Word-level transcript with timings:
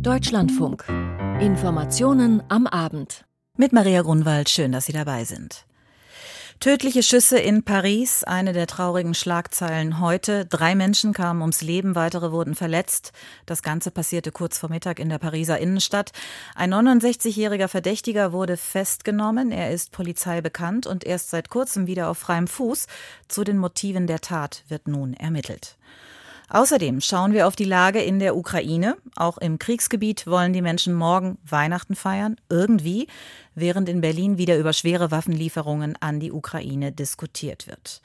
Deutschlandfunk. 0.00 0.84
Informationen 1.40 2.42
am 2.48 2.66
Abend. 2.66 3.24
Mit 3.56 3.72
Maria 3.72 4.02
Grunwald, 4.02 4.48
schön, 4.48 4.72
dass 4.72 4.86
Sie 4.86 4.92
dabei 4.92 5.24
sind. 5.24 5.66
Tödliche 6.60 7.02
Schüsse 7.02 7.38
in 7.38 7.62
Paris, 7.62 8.24
eine 8.24 8.52
der 8.52 8.66
traurigen 8.66 9.14
Schlagzeilen 9.14 10.00
heute. 10.00 10.46
Drei 10.46 10.74
Menschen 10.74 11.12
kamen 11.12 11.40
ums 11.42 11.62
Leben, 11.62 11.94
weitere 11.94 12.32
wurden 12.32 12.54
verletzt. 12.54 13.12
Das 13.44 13.62
Ganze 13.62 13.90
passierte 13.90 14.32
kurz 14.32 14.58
vor 14.58 14.70
Mittag 14.70 14.98
in 14.98 15.08
der 15.08 15.18
Pariser 15.18 15.58
Innenstadt. 15.58 16.12
Ein 16.54 16.72
69-jähriger 16.72 17.68
Verdächtiger 17.68 18.32
wurde 18.32 18.56
festgenommen. 18.56 19.52
Er 19.52 19.70
ist 19.70 19.92
Polizei 19.92 20.40
bekannt 20.40 20.86
und 20.86 21.04
erst 21.04 21.30
seit 21.30 21.50
kurzem 21.50 21.86
wieder 21.86 22.08
auf 22.08 22.18
freiem 22.18 22.46
Fuß. 22.46 22.86
Zu 23.28 23.44
den 23.44 23.58
Motiven 23.58 24.06
der 24.06 24.20
Tat 24.20 24.64
wird 24.68 24.88
nun 24.88 25.14
ermittelt. 25.14 25.76
Außerdem 26.48 27.00
schauen 27.00 27.32
wir 27.32 27.46
auf 27.46 27.56
die 27.56 27.64
Lage 27.64 28.00
in 28.00 28.18
der 28.18 28.36
Ukraine. 28.36 28.96
Auch 29.16 29.38
im 29.38 29.58
Kriegsgebiet 29.58 30.26
wollen 30.26 30.52
die 30.52 30.62
Menschen 30.62 30.94
morgen 30.94 31.38
Weihnachten 31.48 31.94
feiern, 31.94 32.36
irgendwie, 32.48 33.08
während 33.54 33.88
in 33.88 34.00
Berlin 34.00 34.38
wieder 34.38 34.58
über 34.58 34.72
schwere 34.72 35.10
Waffenlieferungen 35.10 35.96
an 36.00 36.20
die 36.20 36.32
Ukraine 36.32 36.92
diskutiert 36.92 37.66
wird. 37.66 38.02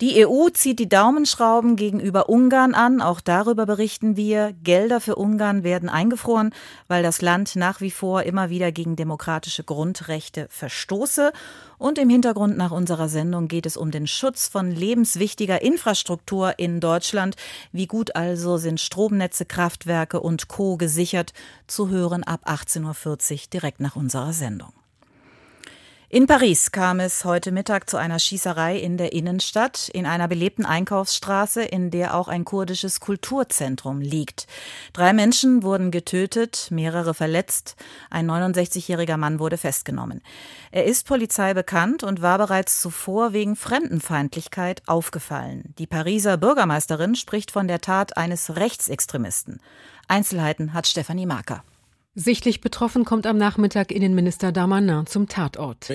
Die 0.00 0.24
EU 0.24 0.48
zieht 0.50 0.78
die 0.78 0.88
Daumenschrauben 0.88 1.74
gegenüber 1.74 2.28
Ungarn 2.28 2.72
an. 2.74 3.02
Auch 3.02 3.20
darüber 3.20 3.66
berichten 3.66 4.16
wir. 4.16 4.54
Gelder 4.62 5.00
für 5.00 5.16
Ungarn 5.16 5.64
werden 5.64 5.88
eingefroren, 5.88 6.54
weil 6.86 7.02
das 7.02 7.20
Land 7.20 7.56
nach 7.56 7.80
wie 7.80 7.90
vor 7.90 8.22
immer 8.22 8.48
wieder 8.48 8.70
gegen 8.70 8.94
demokratische 8.94 9.64
Grundrechte 9.64 10.46
verstoße. 10.50 11.32
Und 11.78 11.98
im 11.98 12.10
Hintergrund 12.10 12.56
nach 12.56 12.70
unserer 12.70 13.08
Sendung 13.08 13.48
geht 13.48 13.66
es 13.66 13.76
um 13.76 13.90
den 13.90 14.06
Schutz 14.06 14.46
von 14.46 14.70
lebenswichtiger 14.70 15.62
Infrastruktur 15.62 16.60
in 16.60 16.78
Deutschland. 16.78 17.34
Wie 17.72 17.88
gut 17.88 18.14
also 18.14 18.56
sind 18.56 18.80
Stromnetze, 18.80 19.46
Kraftwerke 19.46 20.20
und 20.20 20.46
Co. 20.46 20.76
gesichert? 20.76 21.32
Zu 21.66 21.88
hören 21.88 22.22
ab 22.22 22.48
18.40 22.48 23.32
Uhr 23.32 23.38
direkt 23.52 23.80
nach 23.80 23.96
unserer 23.96 24.32
Sendung. 24.32 24.72
In 26.10 26.26
Paris 26.26 26.72
kam 26.72 27.00
es 27.00 27.26
heute 27.26 27.52
Mittag 27.52 27.90
zu 27.90 27.98
einer 27.98 28.18
Schießerei 28.18 28.78
in 28.78 28.96
der 28.96 29.12
Innenstadt, 29.12 29.90
in 29.90 30.06
einer 30.06 30.26
belebten 30.26 30.64
Einkaufsstraße, 30.64 31.62
in 31.62 31.90
der 31.90 32.14
auch 32.14 32.28
ein 32.28 32.46
kurdisches 32.46 33.00
Kulturzentrum 33.00 34.00
liegt. 34.00 34.46
Drei 34.94 35.12
Menschen 35.12 35.62
wurden 35.62 35.90
getötet, 35.90 36.68
mehrere 36.70 37.12
verletzt. 37.12 37.76
Ein 38.08 38.26
69-jähriger 38.30 39.18
Mann 39.18 39.38
wurde 39.38 39.58
festgenommen. 39.58 40.22
Er 40.70 40.86
ist 40.86 41.06
Polizei 41.06 41.52
bekannt 41.52 42.02
und 42.02 42.22
war 42.22 42.38
bereits 42.38 42.80
zuvor 42.80 43.34
wegen 43.34 43.54
Fremdenfeindlichkeit 43.54 44.80
aufgefallen. 44.86 45.74
Die 45.76 45.86
Pariser 45.86 46.38
Bürgermeisterin 46.38 47.16
spricht 47.16 47.50
von 47.50 47.68
der 47.68 47.82
Tat 47.82 48.16
eines 48.16 48.56
Rechtsextremisten. 48.56 49.60
Einzelheiten 50.06 50.72
hat 50.72 50.86
Stefanie 50.86 51.26
Marker. 51.26 51.62
Sichtlich 52.20 52.60
betroffen 52.60 53.04
kommt 53.04 53.28
am 53.28 53.36
Nachmittag 53.36 53.92
Innenminister 53.92 54.50
Damanin 54.50 55.06
zum 55.06 55.28
Tatort. 55.28 55.88
Euh, 55.88 55.94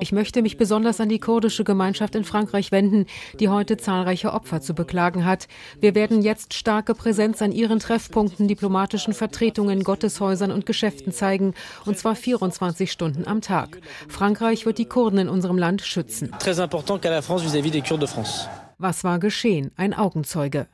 ich 0.00 0.12
möchte 0.12 0.40
mich 0.40 0.56
besonders 0.56 0.98
an 0.98 1.10
die 1.10 1.18
kurdische 1.18 1.64
Gemeinschaft 1.64 2.14
in 2.14 2.24
Frankreich 2.24 2.72
wenden, 2.72 3.04
die 3.40 3.50
heute 3.50 3.76
zahlreiche 3.76 4.32
Opfer 4.32 4.62
zu 4.62 4.72
beklagen 4.72 5.26
hat. 5.26 5.48
Wir 5.78 5.94
werden 5.94 6.22
jetzt 6.22 6.54
starke 6.54 6.94
Präsenz 6.94 7.42
an 7.42 7.52
ihren 7.52 7.78
Treffpunkten, 7.78 8.48
diplomatischen 8.48 9.12
Vertretungen, 9.12 9.84
Gotteshäusern 9.84 10.50
und 10.50 10.64
Geschäften 10.64 11.12
zeigen, 11.12 11.52
und 11.84 11.98
zwar 11.98 12.16
24 12.16 12.90
Stunden 12.90 13.26
am 13.26 13.42
Tag. 13.42 13.82
Frankreich 14.08 14.64
wird 14.64 14.78
die 14.78 14.86
Kurden 14.86 15.18
in 15.18 15.28
unserem 15.28 15.58
Land 15.58 15.82
schützen. 15.82 16.30
Très 16.38 16.58
important 16.58 16.98
qu'à 17.02 17.10
la 17.10 17.20
France 17.20 17.44
vis-à-vis 17.44 17.70
des 17.70 17.82
Kurdes 17.82 18.00
de 18.00 18.08
France. 18.08 18.48
Was 18.80 19.02
war 19.02 19.18
geschehen? 19.18 19.72
Ein 19.74 19.92
Augenzeuge. 19.92 20.68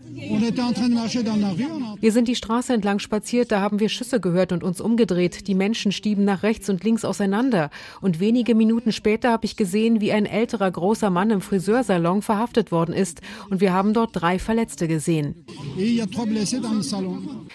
Wir 2.01 2.13
sind 2.13 2.29
die 2.29 2.35
Straße 2.35 2.75
entlang 2.75 2.99
spaziert, 2.99 3.51
da 3.51 3.63
haben 3.63 3.81
wir 3.81 3.89
Schüsse 3.89 4.21
gehört 4.21 4.53
und 4.53 4.63
uns 4.63 4.83
umgedreht. 4.83 5.49
Die 5.49 5.55
Menschen 5.55 5.91
stieben 5.91 6.27
nach 6.27 6.43
rechts 6.43 6.69
und 6.69 6.85
links 6.85 7.07
auseinander. 7.07 7.71
Und 8.03 8.21
wenige 8.21 8.55
Minuten 8.55 8.93
später 8.93 9.31
habe 9.31 9.47
ich 9.47 9.57
gesehen, 9.57 10.03
wie 10.03 10.13
ein 10.13 10.27
älterer 10.27 10.71
großer 10.71 11.09
Mann 11.09 11.31
im 11.31 11.41
Friseursalon 11.41 12.21
verhaftet 12.21 12.71
worden 12.71 12.95
ist. 12.95 13.23
Und 13.49 13.63
wir 13.63 13.73
haben 13.73 13.95
dort 13.95 14.11
drei 14.13 14.39
Verletzte 14.39 14.87
gesehen. 14.87 15.47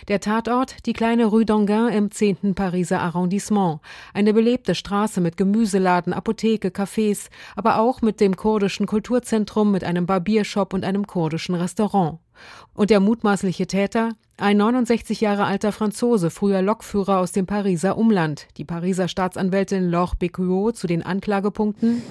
Der 0.08 0.20
Tatort, 0.20 0.78
die 0.88 0.94
kleine 0.94 1.26
Rue 1.28 1.44
d'Anguin 1.44 1.90
im 1.90 2.10
10. 2.10 2.56
Pariser 2.56 3.02
Arrondissement. 3.02 3.82
Eine 4.16 4.34
belebte 4.34 4.74
Straße 4.74 5.22
mit 5.22 5.38
Gemüseladen, 5.38 6.12
Apotheke, 6.12 6.70
Cafés, 6.70 7.30
aber 7.56 7.78
auch 7.78 8.02
mit 8.02 8.20
dem 8.20 8.36
kurdischen 8.36 8.88
Kulturzentrum, 8.88 9.72
mit 9.72 9.84
einem 9.84 10.08
Barbier 10.08 10.39
Biershop 10.40 10.74
und 10.74 10.86
einem 10.86 11.06
kurdischen 11.06 11.54
Restaurant. 11.54 12.20
Und 12.74 12.90
der 12.90 13.00
mutmaßliche 13.00 13.68
Täter, 13.68 14.14
ein 14.42 14.56
69 14.56 15.20
Jahre 15.20 15.44
alter 15.44 15.74
Franzose, 15.74 16.30
früher 16.30 16.62
Lokführer 16.62 17.20
aus 17.20 17.34
dem 17.34 17.46
Pariser 17.46 17.98
Umland. 17.98 18.48
Die 18.56 18.64
Pariser 18.64 19.10
Staatsanwältin 19.10 19.90
Laure 19.90 20.16
Bécuot 20.16 20.76
zu 20.76 20.88
den 20.88 21.04
Anklagepunkten. 21.04 22.02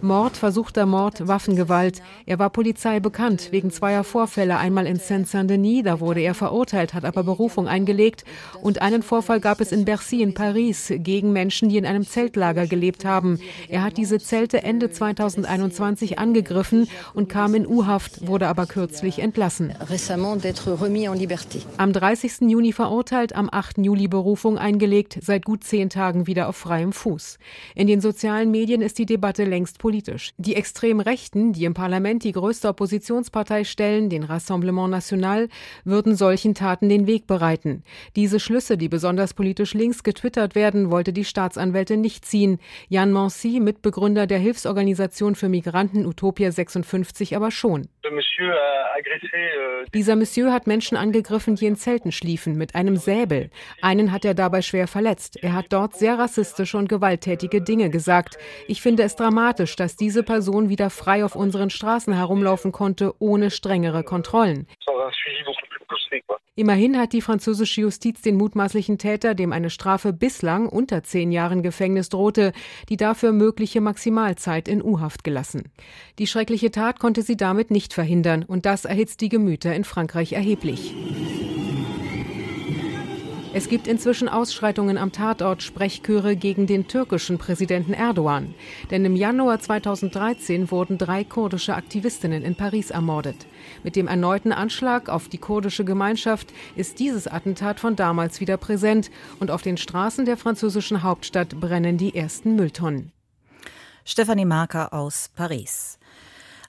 Mord, 0.00 0.38
versuchter 0.38 0.86
Mord, 0.86 1.28
Waffengewalt. 1.28 2.00
Er 2.24 2.38
war 2.38 2.48
Polizei 2.48 3.00
bekannt 3.00 3.48
wegen 3.50 3.70
zweier 3.70 4.02
Vorfälle. 4.02 4.56
Einmal 4.56 4.86
in 4.86 4.96
Saint-Saint-Denis, 4.96 5.84
da 5.84 6.00
wurde 6.00 6.22
er 6.22 6.32
verurteilt, 6.32 6.94
hat 6.94 7.04
aber 7.04 7.22
Berufung 7.22 7.68
eingelegt. 7.68 8.24
Und 8.62 8.80
einen 8.80 9.02
Vorfall 9.02 9.40
gab 9.40 9.60
es 9.60 9.72
in 9.72 9.84
Bercy 9.84 10.22
in 10.22 10.32
Paris 10.32 10.90
gegen 10.96 11.34
Menschen, 11.34 11.68
die 11.68 11.76
in 11.76 11.84
einem 11.84 12.06
Zeltlager 12.06 12.66
gelebt 12.66 13.04
haben. 13.04 13.38
Er 13.68 13.82
hat 13.82 13.98
diese 13.98 14.18
Zelte 14.20 14.62
Ende 14.62 14.90
2021 14.90 16.18
angegriffen 16.18 16.88
und 17.12 17.28
kam 17.28 17.54
in 17.54 17.66
U-Haft, 17.66 18.26
wurde 18.26 18.48
aber 18.48 18.61
kürzlich 18.66 19.18
entlassen. 19.18 19.74
Am 21.76 21.92
30. 21.92 22.42
Juni 22.42 22.72
verurteilt, 22.72 23.34
am 23.34 23.48
8. 23.50 23.78
Juli 23.78 24.08
Berufung 24.08 24.58
eingelegt, 24.58 25.18
seit 25.20 25.44
gut 25.44 25.64
zehn 25.64 25.90
Tagen 25.90 26.26
wieder 26.26 26.48
auf 26.48 26.56
freiem 26.56 26.92
Fuß. 26.92 27.38
In 27.74 27.86
den 27.86 28.00
sozialen 28.00 28.50
Medien 28.50 28.82
ist 28.82 28.98
die 28.98 29.06
Debatte 29.06 29.44
längst 29.44 29.78
politisch. 29.78 30.32
Die 30.38 30.56
extrem 30.56 31.00
Rechten, 31.00 31.52
die 31.52 31.64
im 31.64 31.74
Parlament 31.74 32.24
die 32.24 32.32
größte 32.32 32.68
Oppositionspartei 32.68 33.64
stellen, 33.64 34.08
den 34.08 34.22
Rassemblement 34.22 34.90
National, 34.90 35.48
würden 35.84 36.16
solchen 36.16 36.54
Taten 36.54 36.88
den 36.88 37.06
Weg 37.06 37.26
bereiten. 37.26 37.82
Diese 38.16 38.40
Schlüsse, 38.40 38.76
die 38.76 38.88
besonders 38.88 39.34
politisch 39.34 39.74
links 39.74 40.02
getwittert 40.02 40.54
werden, 40.54 40.90
wollte 40.90 41.12
die 41.12 41.24
Staatsanwältin 41.24 42.00
nicht 42.00 42.24
ziehen. 42.24 42.58
Jan 42.88 43.12
Mancy, 43.12 43.60
Mitbegründer 43.60 44.26
der 44.26 44.38
Hilfsorganisation 44.38 45.34
für 45.34 45.48
Migranten 45.48 46.06
Utopia 46.06 46.50
56, 46.50 47.36
aber 47.36 47.50
schon. 47.50 47.88
Dieser 49.94 50.16
Monsieur 50.16 50.52
hat 50.52 50.66
Menschen 50.66 50.96
angegriffen, 50.96 51.56
die 51.56 51.66
in 51.66 51.76
Zelten 51.76 52.12
schliefen, 52.12 52.56
mit 52.56 52.74
einem 52.74 52.96
Säbel. 52.96 53.50
Einen 53.80 54.12
hat 54.12 54.24
er 54.24 54.34
dabei 54.34 54.62
schwer 54.62 54.88
verletzt. 54.88 55.42
Er 55.42 55.54
hat 55.54 55.66
dort 55.70 55.94
sehr 55.94 56.18
rassistische 56.18 56.78
und 56.78 56.88
gewalttätige 56.88 57.60
Dinge 57.60 57.90
gesagt. 57.90 58.38
Ich 58.68 58.80
finde 58.80 59.02
es 59.02 59.16
dramatisch, 59.16 59.76
dass 59.76 59.96
diese 59.96 60.22
Person 60.22 60.68
wieder 60.68 60.90
frei 60.90 61.24
auf 61.24 61.36
unseren 61.36 61.70
Straßen 61.70 62.14
herumlaufen 62.14 62.72
konnte, 62.72 63.14
ohne 63.18 63.50
strengere 63.50 64.02
Kontrollen. 64.02 64.66
Immerhin 66.54 66.98
hat 66.98 67.14
die 67.14 67.22
französische 67.22 67.80
Justiz 67.80 68.20
den 68.20 68.36
mutmaßlichen 68.36 68.98
Täter, 68.98 69.34
dem 69.34 69.52
eine 69.52 69.70
Strafe 69.70 70.12
bislang 70.12 70.68
unter 70.68 71.02
zehn 71.02 71.32
Jahren 71.32 71.62
Gefängnis 71.62 72.10
drohte, 72.10 72.52
die 72.90 72.98
dafür 72.98 73.32
mögliche 73.32 73.80
Maximalzeit 73.80 74.68
in 74.68 74.82
U-Haft 74.82 75.24
gelassen. 75.24 75.70
Die 76.18 76.26
schreckliche 76.26 76.70
Tat 76.70 76.98
konnte 76.98 77.22
sie 77.22 77.38
damit 77.38 77.70
nicht 77.70 77.94
verhindern 77.94 78.42
und 78.42 78.66
das 78.66 78.84
erhitzt 78.84 79.22
die 79.22 79.30
Gemüter 79.30 79.74
in 79.74 79.84
Frankreich 79.84 80.34
erheblich. 80.34 80.94
Es 83.54 83.68
gibt 83.68 83.86
inzwischen 83.86 84.30
Ausschreitungen 84.30 84.96
am 84.96 85.12
Tatort, 85.12 85.62
Sprechchöre 85.62 86.36
gegen 86.36 86.66
den 86.66 86.88
türkischen 86.88 87.36
Präsidenten 87.36 87.92
Erdogan. 87.92 88.54
Denn 88.90 89.04
im 89.04 89.14
Januar 89.14 89.60
2013 89.60 90.70
wurden 90.70 90.96
drei 90.96 91.22
kurdische 91.22 91.74
Aktivistinnen 91.74 92.44
in 92.44 92.54
Paris 92.54 92.90
ermordet. 92.90 93.36
Mit 93.82 93.94
dem 93.94 94.08
erneuten 94.08 94.52
Anschlag 94.52 95.10
auf 95.10 95.28
die 95.28 95.36
kurdische 95.36 95.84
Gemeinschaft 95.84 96.50
ist 96.76 96.98
dieses 96.98 97.26
Attentat 97.26 97.78
von 97.78 97.94
damals 97.94 98.40
wieder 98.40 98.56
präsent 98.56 99.10
und 99.38 99.50
auf 99.50 99.60
den 99.60 99.76
Straßen 99.76 100.24
der 100.24 100.38
französischen 100.38 101.02
Hauptstadt 101.02 101.60
brennen 101.60 101.98
die 101.98 102.16
ersten 102.16 102.56
Mülltonnen. 102.56 103.12
Stefanie 104.06 104.46
Marker 104.46 104.94
aus 104.94 105.28
Paris. 105.36 105.98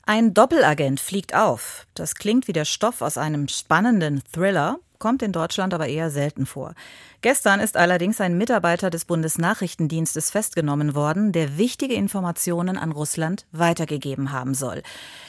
Ein 0.06 0.34
Doppelagent 0.34 1.00
fliegt 1.00 1.34
auf. 1.34 1.88
Das 1.94 2.16
klingt 2.16 2.50
wie 2.50 2.54
der 2.54 2.66
Stoff 2.66 3.02
aus 3.02 3.18
einem 3.18 3.48
spannenden 3.48 4.22
Thriller 4.34 4.80
kommt 5.04 5.22
in 5.22 5.34
Deutschland 5.34 5.74
aber 5.74 5.88
eher 5.88 6.10
selten 6.10 6.46
vor. 6.46 6.76
Gestern 7.24 7.62
ist 7.62 7.78
allerdings 7.78 8.20
ein 8.20 8.38
Mitarbeiter 8.38 8.90
des 8.90 9.06
Bundesnachrichtendienstes 9.06 10.30
festgenommen 10.30 10.94
worden, 10.94 11.32
der 11.32 11.58
wichtige 11.58 11.94
Informationen 11.94 12.78
an 12.78 12.92
Russland 12.92 13.46
weitergegeben 13.54 14.34
haben 14.34 14.54
soll. 14.54 14.84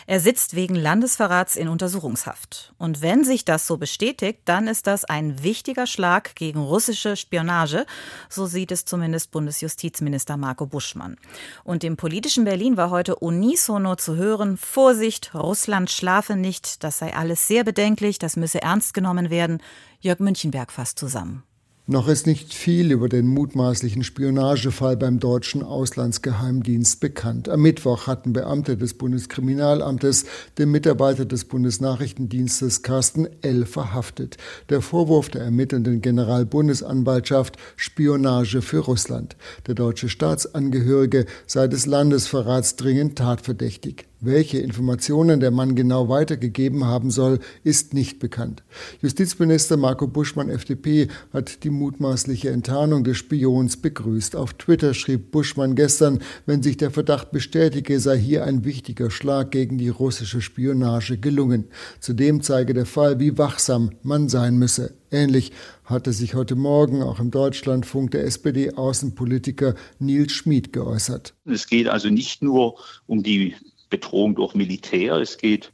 Er 0.08 0.18
sitzt 0.18 0.56
wegen 0.56 0.74
Landesverrats 0.74 1.54
in 1.54 1.68
Untersuchungshaft. 1.68 2.74
Und 2.78 3.00
wenn 3.00 3.22
sich 3.22 3.44
das 3.44 3.68
so 3.68 3.76
bestätigt, 3.76 4.40
dann 4.44 4.66
ist 4.66 4.88
das 4.88 5.04
ein 5.04 5.44
wichtiger 5.44 5.86
Schlag 5.86 6.34
gegen 6.34 6.58
russische 6.58 7.14
Spionage, 7.14 7.86
so 8.28 8.46
sieht 8.46 8.72
es 8.72 8.84
zumindest 8.84 9.30
Bundesjustizminister 9.30 10.36
Marco 10.36 10.66
Buschmann. 10.66 11.16
Und 11.62 11.84
im 11.84 11.96
politischen 11.96 12.42
Berlin 12.42 12.76
war 12.76 12.90
heute 12.90 13.14
unisono 13.14 13.94
zu 13.94 14.16
hören, 14.16 14.56
Vorsicht, 14.56 15.32
Russland 15.32 15.92
schlafe 15.92 16.34
nicht, 16.34 16.82
das 16.82 16.98
sei 16.98 17.14
alles 17.14 17.46
sehr 17.46 17.62
bedenklich, 17.62 18.18
das 18.18 18.34
müsse 18.34 18.60
ernst 18.62 18.94
genommen 18.94 19.30
werden. 19.30 19.62
Jörg 20.00 20.18
Münchenberg 20.18 20.72
fasst 20.72 20.98
zusammen. 20.98 21.44
Noch 21.86 22.08
ist 22.08 22.26
nicht 22.26 22.54
viel 22.54 22.92
über 22.92 23.10
den 23.10 23.26
mutmaßlichen 23.26 24.04
Spionagefall 24.04 24.96
beim 24.96 25.20
deutschen 25.20 25.62
Auslandsgeheimdienst 25.62 26.98
bekannt. 26.98 27.50
Am 27.50 27.60
Mittwoch 27.60 28.06
hatten 28.06 28.32
Beamte 28.32 28.78
des 28.78 28.94
Bundeskriminalamtes 28.94 30.24
den 30.56 30.70
Mitarbeiter 30.70 31.26
des 31.26 31.44
Bundesnachrichtendienstes 31.44 32.80
Carsten 32.80 33.28
L. 33.42 33.66
verhaftet. 33.66 34.38
Der 34.70 34.80
Vorwurf 34.80 35.28
der 35.28 35.42
ermittelnden 35.42 36.00
Generalbundesanwaltschaft 36.00 37.58
Spionage 37.76 38.62
für 38.62 38.78
Russland. 38.78 39.36
Der 39.66 39.74
deutsche 39.74 40.08
Staatsangehörige 40.08 41.26
sei 41.46 41.68
des 41.68 41.84
Landesverrats 41.84 42.76
dringend 42.76 43.18
tatverdächtig. 43.18 44.06
Welche 44.26 44.58
Informationen 44.58 45.38
der 45.38 45.50
Mann 45.50 45.74
genau 45.74 46.08
weitergegeben 46.08 46.86
haben 46.86 47.10
soll, 47.10 47.40
ist 47.62 47.92
nicht 47.92 48.20
bekannt. 48.20 48.62
Justizminister 49.02 49.76
Marco 49.76 50.06
Buschmann, 50.06 50.48
FDP, 50.48 51.08
hat 51.34 51.62
die 51.62 51.68
mutmaßliche 51.68 52.48
Enttarnung 52.48 53.04
des 53.04 53.18
Spions 53.18 53.76
begrüßt. 53.76 54.34
Auf 54.34 54.54
Twitter 54.54 54.94
schrieb 54.94 55.30
Buschmann 55.30 55.74
gestern, 55.74 56.20
wenn 56.46 56.62
sich 56.62 56.78
der 56.78 56.90
Verdacht 56.90 57.32
bestätige, 57.32 58.00
sei 58.00 58.16
hier 58.16 58.44
ein 58.44 58.64
wichtiger 58.64 59.10
Schlag 59.10 59.50
gegen 59.50 59.76
die 59.76 59.90
russische 59.90 60.40
Spionage 60.40 61.18
gelungen. 61.18 61.66
Zudem 62.00 62.40
zeige 62.40 62.72
der 62.72 62.86
Fall, 62.86 63.20
wie 63.20 63.36
wachsam 63.36 63.90
man 64.02 64.30
sein 64.30 64.56
müsse. 64.56 64.94
Ähnlich 65.10 65.52
hatte 65.84 66.14
sich 66.14 66.34
heute 66.34 66.56
Morgen 66.56 67.02
auch 67.02 67.20
im 67.20 67.30
Deutschlandfunk 67.30 68.12
der 68.12 68.24
SPD-Außenpolitiker 68.24 69.74
Nils 69.98 70.32
Schmid 70.32 70.72
geäußert. 70.72 71.34
Es 71.44 71.66
geht 71.66 71.88
also 71.88 72.08
nicht 72.08 72.42
nur 72.42 72.78
um 73.06 73.22
die 73.22 73.54
Bedrohung 73.90 74.34
durch 74.34 74.54
Militär, 74.54 75.16
es 75.16 75.38
geht 75.38 75.72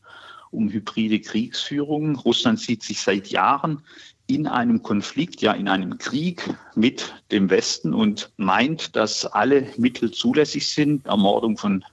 um 0.51 0.69
hybride 0.69 1.21
Kriegsführung. 1.21 2.17
Russland 2.17 2.59
sieht 2.59 2.83
sich 2.83 3.01
seit 3.01 3.29
Jahren 3.29 3.83
in 4.27 4.47
einem 4.47 4.83
Konflikt, 4.83 5.43
ja 5.43 5.53
in 5.53 5.69
einem 5.69 5.99
Krieg 5.99 6.55
mit 6.75 7.15
dem 7.31 7.51
Westen 7.51 7.95
und 7.95 8.31
meint, 8.37 8.95
dass 8.97 9.27
alle 9.27 9.67
Mittel 9.77 10.11
zulässig 10.11 10.69
sind, 10.69 11.07
Ermordung 11.07 11.57
von 11.57 11.85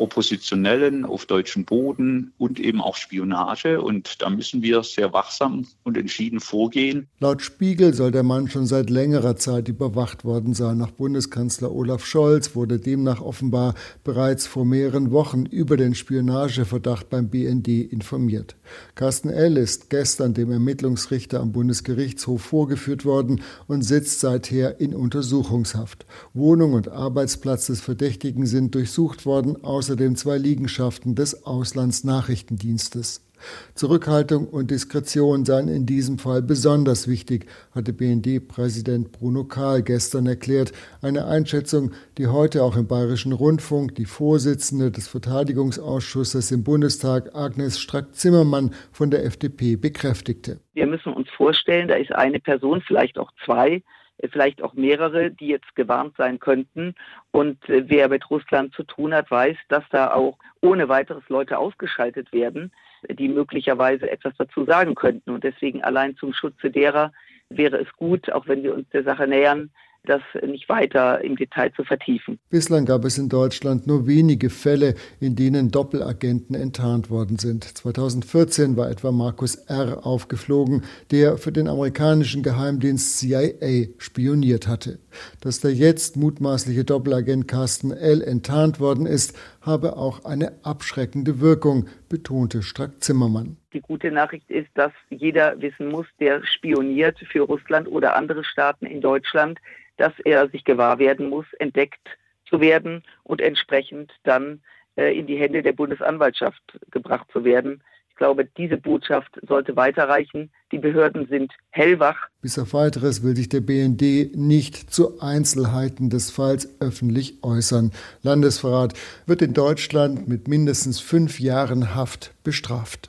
Oppositionellen 0.00 1.04
auf 1.04 1.26
deutschem 1.26 1.64
Boden 1.64 2.32
und 2.38 2.58
eben 2.58 2.80
auch 2.80 2.96
Spionage. 2.96 3.80
Und 3.80 4.20
da 4.22 4.30
müssen 4.30 4.62
wir 4.62 4.82
sehr 4.82 5.12
wachsam 5.12 5.66
und 5.84 5.96
entschieden 5.96 6.40
vorgehen. 6.40 7.08
Laut 7.18 7.42
Spiegel 7.42 7.94
soll 7.94 8.10
der 8.10 8.22
Mann 8.22 8.48
schon 8.48 8.66
seit 8.66 8.90
längerer 8.90 9.36
Zeit 9.36 9.68
überwacht 9.68 10.24
worden 10.24 10.54
sein. 10.54 10.78
Nach 10.78 10.90
Bundeskanzler 10.90 11.72
Olaf 11.72 12.04
Scholz 12.04 12.54
wurde 12.54 12.78
demnach 12.78 13.20
offenbar 13.20 13.74
bereits 14.04 14.46
vor 14.46 14.64
mehreren 14.64 15.10
Wochen 15.10 15.46
über 15.46 15.76
den 15.76 15.94
Spionageverdacht 15.94 17.10
beim 17.10 17.28
BND 17.28 17.68
informiert. 17.68 18.56
Carsten 18.94 19.30
L. 19.30 19.56
ist 19.56 19.90
gestern 19.90 20.34
dem 20.34 20.50
Ermittlungsrichter 20.50 21.40
am 21.40 21.52
Bundesgerichtshof 21.52 22.42
vorgeführt 22.42 23.04
worden 23.04 23.42
und 23.66 23.82
sitzt 23.82 24.20
seither 24.20 24.80
in 24.80 24.94
Untersuchungshaft. 24.94 26.06
Wohnung 26.34 26.72
und 26.74 26.88
Arbeitsplatz 26.88 27.66
des 27.66 27.80
Verdächtigen 27.80 28.46
sind 28.46 28.74
durchsucht 28.74 29.26
worden 29.26 29.56
außerdem 29.90 30.14
zwei 30.14 30.38
Liegenschaften 30.38 31.16
des 31.16 31.44
Auslandsnachrichtendienstes. 31.44 33.26
Zurückhaltung 33.74 34.46
und 34.46 34.70
Diskretion 34.70 35.44
seien 35.44 35.66
in 35.66 35.84
diesem 35.84 36.18
Fall 36.18 36.42
besonders 36.42 37.08
wichtig, 37.08 37.46
hatte 37.74 37.92
BND-Präsident 37.92 39.10
Bruno 39.10 39.42
Kahl 39.42 39.82
gestern 39.82 40.26
erklärt. 40.26 40.70
Eine 41.02 41.26
Einschätzung, 41.26 41.90
die 42.18 42.28
heute 42.28 42.62
auch 42.62 42.76
im 42.76 42.86
Bayerischen 42.86 43.32
Rundfunk 43.32 43.96
die 43.96 44.04
Vorsitzende 44.04 44.92
des 44.92 45.08
Verteidigungsausschusses 45.08 46.52
im 46.52 46.62
Bundestag, 46.62 47.34
Agnes 47.34 47.80
Strack-Zimmermann 47.80 48.72
von 48.92 49.10
der 49.10 49.24
FDP, 49.24 49.74
bekräftigte. 49.74 50.60
Wir 50.74 50.86
müssen 50.86 51.12
uns 51.12 51.28
vorstellen, 51.30 51.88
da 51.88 51.96
ist 51.96 52.12
eine 52.12 52.38
Person, 52.38 52.80
vielleicht 52.86 53.18
auch 53.18 53.32
zwei, 53.44 53.82
vielleicht 54.28 54.62
auch 54.62 54.74
mehrere, 54.74 55.30
die 55.30 55.48
jetzt 55.48 55.74
gewarnt 55.74 56.14
sein 56.16 56.38
könnten. 56.38 56.94
Und 57.30 57.68
äh, 57.68 57.88
wer 57.88 58.08
mit 58.08 58.28
Russland 58.30 58.74
zu 58.74 58.82
tun 58.82 59.14
hat, 59.14 59.30
weiß, 59.30 59.56
dass 59.68 59.84
da 59.90 60.12
auch 60.12 60.38
ohne 60.60 60.88
weiteres 60.88 61.28
Leute 61.28 61.58
ausgeschaltet 61.58 62.32
werden, 62.32 62.72
die 63.08 63.28
möglicherweise 63.28 64.10
etwas 64.10 64.34
dazu 64.36 64.64
sagen 64.64 64.94
könnten. 64.94 65.30
Und 65.30 65.44
deswegen 65.44 65.82
allein 65.82 66.16
zum 66.16 66.32
Schutze 66.34 66.70
derer 66.70 67.12
wäre 67.48 67.78
es 67.78 67.92
gut, 67.96 68.30
auch 68.30 68.46
wenn 68.46 68.62
wir 68.62 68.74
uns 68.74 68.88
der 68.90 69.04
Sache 69.04 69.26
nähern, 69.26 69.70
das 70.04 70.22
nicht 70.46 70.68
weiter 70.68 71.22
im 71.22 71.36
Detail 71.36 71.72
zu 71.74 71.84
vertiefen. 71.84 72.38
Bislang 72.48 72.86
gab 72.86 73.04
es 73.04 73.18
in 73.18 73.28
Deutschland 73.28 73.86
nur 73.86 74.06
wenige 74.06 74.50
Fälle, 74.50 74.94
in 75.20 75.36
denen 75.36 75.70
Doppelagenten 75.70 76.54
enttarnt 76.54 77.10
worden 77.10 77.38
sind. 77.38 77.64
2014 77.64 78.76
war 78.76 78.90
etwa 78.90 79.12
Markus 79.12 79.54
R. 79.54 80.06
aufgeflogen, 80.06 80.82
der 81.10 81.36
für 81.36 81.52
den 81.52 81.68
amerikanischen 81.68 82.42
Geheimdienst 82.42 83.18
CIA 83.18 83.88
spioniert 83.98 84.66
hatte. 84.66 84.98
Dass 85.40 85.60
der 85.60 85.72
jetzt 85.72 86.16
mutmaßliche 86.16 86.84
Doppelagent 86.84 87.48
Carsten 87.48 87.90
L. 87.92 88.22
enttarnt 88.22 88.80
worden 88.80 89.06
ist, 89.06 89.36
habe 89.60 89.96
auch 89.96 90.24
eine 90.24 90.52
abschreckende 90.62 91.40
Wirkung, 91.40 91.88
betonte 92.08 92.62
Strack-Zimmermann. 92.62 93.56
Die 93.72 93.80
gute 93.80 94.10
Nachricht 94.10 94.50
ist, 94.50 94.70
dass 94.74 94.92
jeder 95.10 95.60
wissen 95.60 95.88
muss, 95.88 96.06
der 96.18 96.44
spioniert 96.44 97.18
für 97.30 97.42
Russland 97.42 97.88
oder 97.88 98.16
andere 98.16 98.44
Staaten 98.44 98.86
in 98.86 99.00
Deutschland, 99.00 99.58
dass 99.96 100.12
er 100.24 100.48
sich 100.48 100.64
gewahr 100.64 100.98
werden 100.98 101.28
muss, 101.28 101.46
entdeckt 101.58 102.00
zu 102.48 102.60
werden 102.60 103.02
und 103.22 103.40
entsprechend 103.40 104.12
dann 104.24 104.60
äh, 104.96 105.16
in 105.16 105.26
die 105.26 105.36
Hände 105.36 105.62
der 105.62 105.72
Bundesanwaltschaft 105.72 106.62
gebracht 106.90 107.28
zu 107.32 107.44
werden. 107.44 107.82
Ich 108.20 108.22
glaube, 108.22 108.44
diese 108.44 108.76
Botschaft 108.76 109.40
sollte 109.48 109.76
weiterreichen. 109.76 110.50
Die 110.72 110.78
Behörden 110.78 111.26
sind 111.28 111.54
hellwach. 111.70 112.28
Bis 112.42 112.58
auf 112.58 112.74
weiteres 112.74 113.22
will 113.22 113.34
sich 113.34 113.48
der 113.48 113.62
BND 113.62 114.36
nicht 114.36 114.92
zu 114.92 115.22
Einzelheiten 115.22 116.10
des 116.10 116.30
Falls 116.30 116.68
öffentlich 116.82 117.42
äußern. 117.42 117.92
Landesverrat 118.20 118.92
wird 119.24 119.40
in 119.40 119.54
Deutschland 119.54 120.28
mit 120.28 120.48
mindestens 120.48 121.00
fünf 121.00 121.40
Jahren 121.40 121.94
Haft 121.94 122.34
bestraft. 122.44 123.08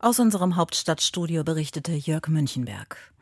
Aus 0.00 0.18
unserem 0.18 0.56
Hauptstadtstudio 0.56 1.44
berichtete 1.44 1.92
Jörg 1.92 2.26
Münchenberg. 2.26 3.13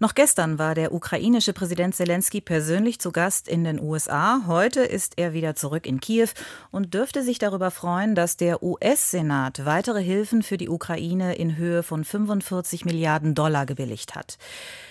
Noch 0.00 0.14
gestern 0.14 0.60
war 0.60 0.76
der 0.76 0.94
ukrainische 0.94 1.52
Präsident 1.52 1.92
Zelensky 1.92 2.40
persönlich 2.40 3.00
zu 3.00 3.10
Gast 3.10 3.48
in 3.48 3.64
den 3.64 3.80
USA. 3.80 4.42
Heute 4.46 4.82
ist 4.82 5.14
er 5.16 5.32
wieder 5.32 5.56
zurück 5.56 5.86
in 5.86 5.98
Kiew 5.98 6.28
und 6.70 6.94
dürfte 6.94 7.24
sich 7.24 7.40
darüber 7.40 7.72
freuen, 7.72 8.14
dass 8.14 8.36
der 8.36 8.62
US-Senat 8.62 9.64
weitere 9.64 10.00
Hilfen 10.00 10.44
für 10.44 10.56
die 10.56 10.68
Ukraine 10.68 11.34
in 11.34 11.56
Höhe 11.56 11.82
von 11.82 12.04
45 12.04 12.84
Milliarden 12.84 13.34
Dollar 13.34 13.66
gebilligt 13.66 14.14
hat. 14.14 14.38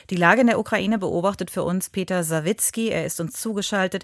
Die 0.10 0.18
Lage 0.18 0.42
in 0.42 0.48
der 0.48 0.60
Ukraine 0.60 0.98
beobachtet 0.98 1.52
für 1.52 1.64
uns 1.64 1.90
Peter 1.90 2.26
Sawicki. 2.26 2.90
Er 2.90 3.06
ist 3.06 3.22
uns 3.22 3.40
zugeschaltet. 3.40 4.04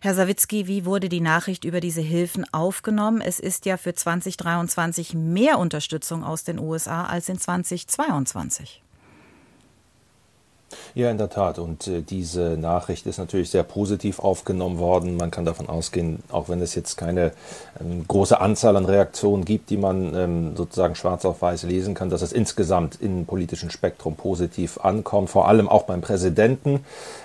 Herr 0.00 0.14
Sawicki, 0.14 0.66
wie 0.66 0.86
wurde 0.86 1.10
die 1.10 1.20
Nachricht 1.20 1.66
über 1.66 1.80
diese 1.80 2.00
Hilfen 2.00 2.50
aufgenommen? 2.54 3.20
Es 3.20 3.38
ist 3.38 3.66
ja 3.66 3.76
für 3.76 3.92
2023 3.92 5.12
mehr 5.12 5.58
Unterstützung 5.58 6.24
aus 6.24 6.44
den 6.44 6.58
USA 6.58 7.04
als 7.04 7.28
in 7.28 7.38
2022. 7.38 8.82
Ja, 10.94 11.10
in 11.10 11.18
der 11.18 11.30
Tat. 11.30 11.58
Und 11.58 11.86
äh, 11.86 12.02
diese 12.02 12.56
Nachricht 12.58 13.06
ist 13.06 13.18
natürlich 13.18 13.50
sehr 13.50 13.62
positiv 13.62 14.18
aufgenommen 14.18 14.78
worden. 14.78 15.16
Man 15.16 15.30
kann 15.30 15.44
davon 15.44 15.68
ausgehen, 15.68 16.22
auch 16.30 16.48
wenn 16.48 16.60
es 16.60 16.74
jetzt 16.74 16.96
keine 16.96 17.32
ähm, 17.80 18.04
große 18.06 18.40
Anzahl 18.40 18.76
an 18.76 18.84
Reaktionen 18.84 19.44
gibt, 19.44 19.70
die 19.70 19.76
man 19.76 20.14
ähm, 20.14 20.56
sozusagen 20.56 20.94
schwarz 20.94 21.24
auf 21.24 21.42
weiß 21.42 21.62
lesen 21.64 21.94
kann, 21.94 22.10
dass 22.10 22.22
es 22.22 22.32
insgesamt 22.32 23.00
im 23.00 23.26
politischen 23.26 23.70
Spektrum 23.70 24.16
positiv 24.16 24.78
ankommt. 24.78 25.30
Vor 25.30 25.48
allem 25.48 25.68
auch 25.68 25.84
beim 25.84 26.00
Präsidenten 26.00 26.84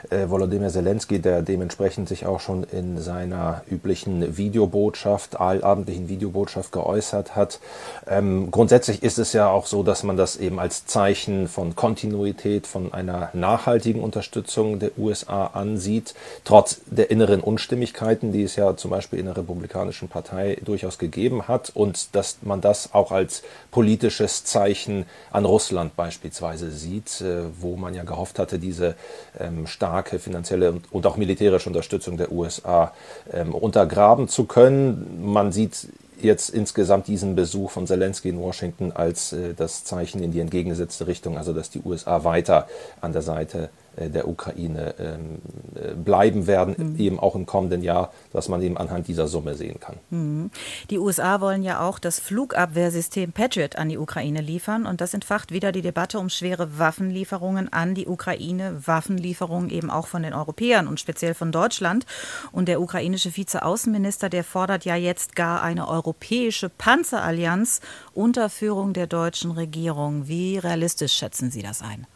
äh, 0.10 0.30
Volodymyr 0.30 0.70
Zelensky, 0.70 1.20
der 1.20 1.42
dementsprechend 1.42 2.08
sich 2.08 2.26
auch 2.26 2.40
schon 2.40 2.64
in 2.64 3.00
seiner 3.00 3.64
üblichen 3.70 4.38
Videobotschaft, 4.38 5.40
allabendlichen 5.40 6.10
Videobotschaft 6.10 6.72
geäußert 6.72 7.36
hat. 7.36 7.60
Ähm, 8.08 8.52
grundsätzlich 8.52 9.04
ist 9.04 9.18
es 9.18 9.34
ja 9.34 9.50
auch 9.50 9.66
so, 9.66 9.84
dass 9.84 10.04
man 10.04 10.18
das 10.18 10.38
eben 10.38 10.60
als 10.60 10.86
Zeichen 10.86 11.48
von 11.48 11.76
Kontinuität, 11.76 12.68
von 12.68 12.94
einer 12.94 13.33
nachhaltigen 13.34 14.02
Unterstützung 14.02 14.80
der 14.80 14.98
USA 14.98 15.48
ansieht, 15.48 16.14
trotz 16.44 16.82
der 16.86 17.12
inneren 17.12 17.42
Unstimmigkeiten, 17.42 18.32
die 18.32 18.44
es 18.44 18.56
ja 18.56 18.76
zum 18.76 18.92
Beispiel 18.92 19.20
in 19.20 19.26
der 19.26 19.38
Republikanischen 19.38 20.08
Partei 20.08 20.58
durchaus 20.64 20.98
gegeben 20.98 21.48
hat 21.48 21.72
und 21.74 22.16
dass 22.16 22.38
man 22.42 22.62
das 22.62 22.94
auch 22.94 23.12
als 23.12 23.44
politisches 23.72 24.44
Zeichen 24.44 25.06
an 25.32 25.46
Russland 25.46 25.96
beispielsweise 25.96 26.72
sieht, 26.72 27.22
äh, 27.22 27.44
wo 27.60 27.76
man 27.76 27.94
ja 27.94 28.04
gehofft 28.04 28.40
hatte, 28.40 28.60
diese 28.60 28.96
ähm, 29.40 29.68
starke 29.68 30.20
finanzielle 30.20 30.82
und 30.92 31.06
auch 31.06 31.18
militärische 31.18 31.70
Unterstützung 31.70 32.18
der 32.18 32.32
USA 32.32 32.94
ähm, 33.32 33.54
untergraben 33.54 34.28
zu 34.28 34.46
können. 34.46 35.24
Man 35.24 35.52
sieht 35.52 35.88
jetzt 36.24 36.50
insgesamt 36.50 37.08
diesen 37.08 37.36
Besuch 37.36 37.72
von 37.72 37.88
Zelensky 37.88 38.30
in 38.30 38.40
Washington 38.40 38.92
als 38.92 39.34
äh, 39.34 39.54
das 39.54 39.84
Zeichen 39.84 40.24
in 40.24 40.32
die 40.32 40.40
entgegengesetzte 40.40 41.08
Richtung, 41.08 41.38
also 41.38 41.54
dass 41.54 41.70
die 41.70 41.82
USA 41.84 42.24
weiter 42.24 42.68
an 43.02 43.14
der 43.14 43.22
Seite 43.22 43.70
der 43.98 44.28
Ukraine 44.28 44.96
ähm, 45.00 45.42
äh, 45.76 45.94
bleiben 45.94 46.48
werden, 46.48 46.76
mhm. 46.78 47.00
eben 47.00 47.20
auch 47.20 47.36
im 47.36 47.46
kommenden 47.46 47.84
Jahr, 47.84 48.12
was 48.32 48.50
man 48.50 48.62
eben 48.62 48.78
anhand 48.78 49.08
dieser 49.08 49.28
Summe 49.28 49.56
sehen 49.56 49.80
kann. 49.80 49.96
Mhm. 50.10 50.52
Die 50.90 51.00
USA 51.00 51.42
wollen 51.42 51.64
ja 51.64 51.82
auch 51.82 52.00
das 52.00 52.20
Flugabwehrsystem 52.20 53.32
Patriot 53.32 53.76
an 53.76 53.90
die 53.90 53.98
Ukraine 53.98 54.42
liefern 54.42 54.86
und 54.86 55.02
das 55.02 55.14
entfacht 55.14 55.52
wieder 55.52 55.72
die 55.72 55.82
Debatte 55.82 56.20
um 56.20 56.30
schwere 56.30 56.80
Waffenlieferungen 56.80 57.72
an 57.72 57.96
die 57.96 58.08
Ukraine, 58.08 58.82
Waffenlieferungen 58.86 59.70
eben 59.70 59.90
auch 59.90 60.08
von 60.08 60.24
den 60.24 60.34
Europäern 60.34 60.88
und 60.88 61.00
speziell 61.00 61.34
von 61.34 61.52
Deutschland. 61.52 62.06
Und 62.52 62.68
der 62.68 62.82
ukrainische 62.82 63.36
Vizeaußenminister, 63.36 64.30
der 64.30 64.44
fordert 64.44 64.86
ja 64.86 64.96
jetzt 64.96 65.36
gar 65.36 65.62
eine 65.62 65.88
europäische 65.88 66.70
Panzerallianz 66.70 67.82
unter 68.14 68.50
Führung 68.50 68.94
der 68.94 69.08
deutschen 69.08 69.52
Regierung. 69.52 70.28
Wie 70.28 70.58
realistisch 70.58 71.14
schätzen 71.14 71.52
Sie 71.52 71.62
das 71.62 71.82
ein? 71.82 72.08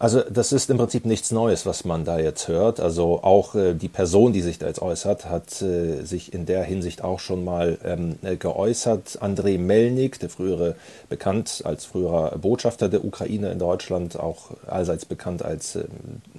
Also 0.00 0.22
das 0.22 0.50
ist 0.52 0.70
im 0.70 0.78
Prinzip 0.78 1.04
nichts 1.04 1.30
Neues, 1.30 1.66
was 1.66 1.84
man 1.84 2.06
da 2.06 2.18
jetzt 2.18 2.48
hört. 2.48 2.80
Also 2.80 3.22
auch 3.22 3.54
äh, 3.54 3.74
die 3.74 3.90
Person, 3.90 4.32
die 4.32 4.40
sich 4.40 4.58
da 4.58 4.66
jetzt 4.66 4.80
äußert, 4.80 5.26
hat 5.26 5.60
äh, 5.60 6.04
sich 6.04 6.32
in 6.32 6.46
der 6.46 6.64
Hinsicht 6.64 7.04
auch 7.04 7.20
schon 7.20 7.44
mal 7.44 7.76
ähm, 7.84 8.16
äh, 8.22 8.36
geäußert. 8.36 9.18
Andrei 9.20 9.58
Melnik, 9.58 10.18
der 10.18 10.30
frühere 10.30 10.74
bekannt 11.10 11.60
als 11.66 11.84
früherer 11.84 12.38
Botschafter 12.38 12.88
der 12.88 13.04
Ukraine 13.04 13.52
in 13.52 13.58
Deutschland, 13.58 14.18
auch 14.18 14.52
allseits 14.66 15.04
bekannt 15.04 15.44
als 15.44 15.76
ähm, 15.76 15.84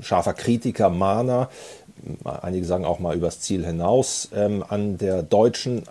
scharfer 0.01 0.33
Kritiker, 0.33 0.89
Mahner, 0.89 1.49
einige 2.23 2.65
sagen 2.65 2.85
auch 2.85 2.97
mal 2.97 3.15
übers 3.15 3.41
Ziel 3.41 3.63
hinaus, 3.63 4.29
ähm, 4.33 4.63
an 4.67 4.97
der 4.97 5.21
deutschen 5.21 5.83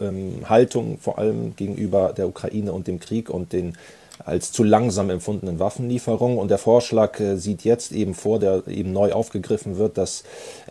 ähm, 0.00 0.48
Haltung 0.48 0.96
vor 0.98 1.18
allem 1.18 1.56
gegenüber 1.56 2.14
der 2.16 2.26
Ukraine 2.26 2.72
und 2.72 2.86
dem 2.86 3.00
Krieg 3.00 3.28
und 3.28 3.52
den 3.52 3.74
als 4.24 4.52
zu 4.52 4.64
langsam 4.64 5.10
empfundenen 5.10 5.58
Waffenlieferungen. 5.58 6.38
Und 6.38 6.50
der 6.50 6.58
Vorschlag 6.58 7.18
äh, 7.20 7.36
sieht 7.36 7.64
jetzt 7.64 7.92
eben 7.92 8.14
vor, 8.14 8.38
der 8.38 8.66
eben 8.68 8.92
neu 8.92 9.12
aufgegriffen 9.12 9.78
wird, 9.78 9.98
dass 9.98 10.24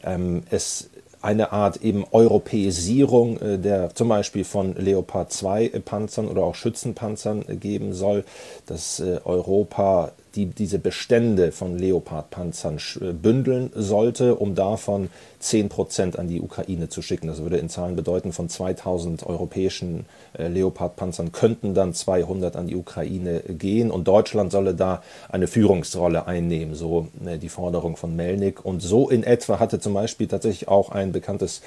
ähm, 0.04 0.44
es 0.50 0.90
eine 1.22 1.52
Art 1.52 1.78
eben 1.78 2.06
Europäisierung 2.12 3.40
äh, 3.40 3.58
der 3.58 3.94
zum 3.96 4.10
Beispiel 4.10 4.44
von 4.44 4.76
Leopard 4.76 5.32
2 5.32 5.70
Panzern 5.84 6.28
oder 6.28 6.44
auch 6.44 6.56
Schützenpanzern 6.56 7.44
äh, 7.48 7.56
geben 7.56 7.94
soll, 7.94 8.24
dass 8.66 9.00
äh, 9.00 9.20
Europa 9.26 10.12
die, 10.36 10.46
diese 10.46 10.80
Bestände 10.80 11.52
von 11.52 11.78
Leopard-Panzern 11.78 12.78
äh, 13.02 13.12
bündeln 13.12 13.72
sollte, 13.76 14.36
um 14.36 14.56
davon 14.56 15.10
10 15.40 15.70
Prozent 15.70 16.20
an 16.20 16.28
die 16.28 16.42
Ukraine 16.42 16.90
zu 16.90 17.02
schicken. 17.02 17.28
Das 17.28 17.42
würde 17.42 17.58
in 17.58 17.70
Zahlen 17.70 17.96
bedeuten, 17.96 18.34
von 18.34 18.50
2000 18.50 19.26
europäischen 19.26 20.06
äh, 20.38 20.48
Leopard-Panzern 20.48 21.32
könnten 21.32 21.74
dann 21.74 21.94
200 21.94 22.56
an 22.56 22.68
die 22.68 22.76
Ukraine 22.76 23.42
gehen 23.48 23.92
und 23.92 24.08
Deutschland 24.08 24.52
solle 24.52 24.74
da 24.74 25.02
eine 25.30 25.48
Führungsrolle 25.48 26.28
einnehmen, 26.28 26.76
so 26.76 27.08
äh, 27.26 27.38
die 27.38 27.50
Forderung 27.50 27.98
von 27.98 28.16
Melnik. 28.16 28.66
Und 28.66 28.82
so 28.82 29.10
in 29.10 29.24
etwa 29.24 29.60
hatte 29.60 29.80
zum 29.80 29.94
Beispiel 29.94 30.28
tatsächlich 30.28 30.68
auch 30.68 30.90
ein 30.90 31.12
bekanntes 31.12 31.62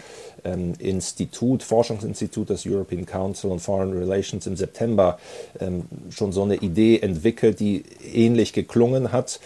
ähm, 0.45 0.75
Institut, 0.79 1.63
Forschungsinstitut, 1.63 2.51
das 2.51 2.67
European 2.67 3.07
Council 3.07 3.51
on 3.51 3.61
Foreign 3.61 3.93
Relations 3.93 4.47
im 4.47 4.57
September 4.57 5.19
ähm, 5.61 5.85
schon 6.11 6.33
so 6.33 6.43
eine 6.43 6.57
Idee 6.57 6.99
entwickelt, 6.99 7.61
die 7.61 7.85
ähnlich 8.13 8.53
geklungen 8.53 9.13
hat. 9.13 9.41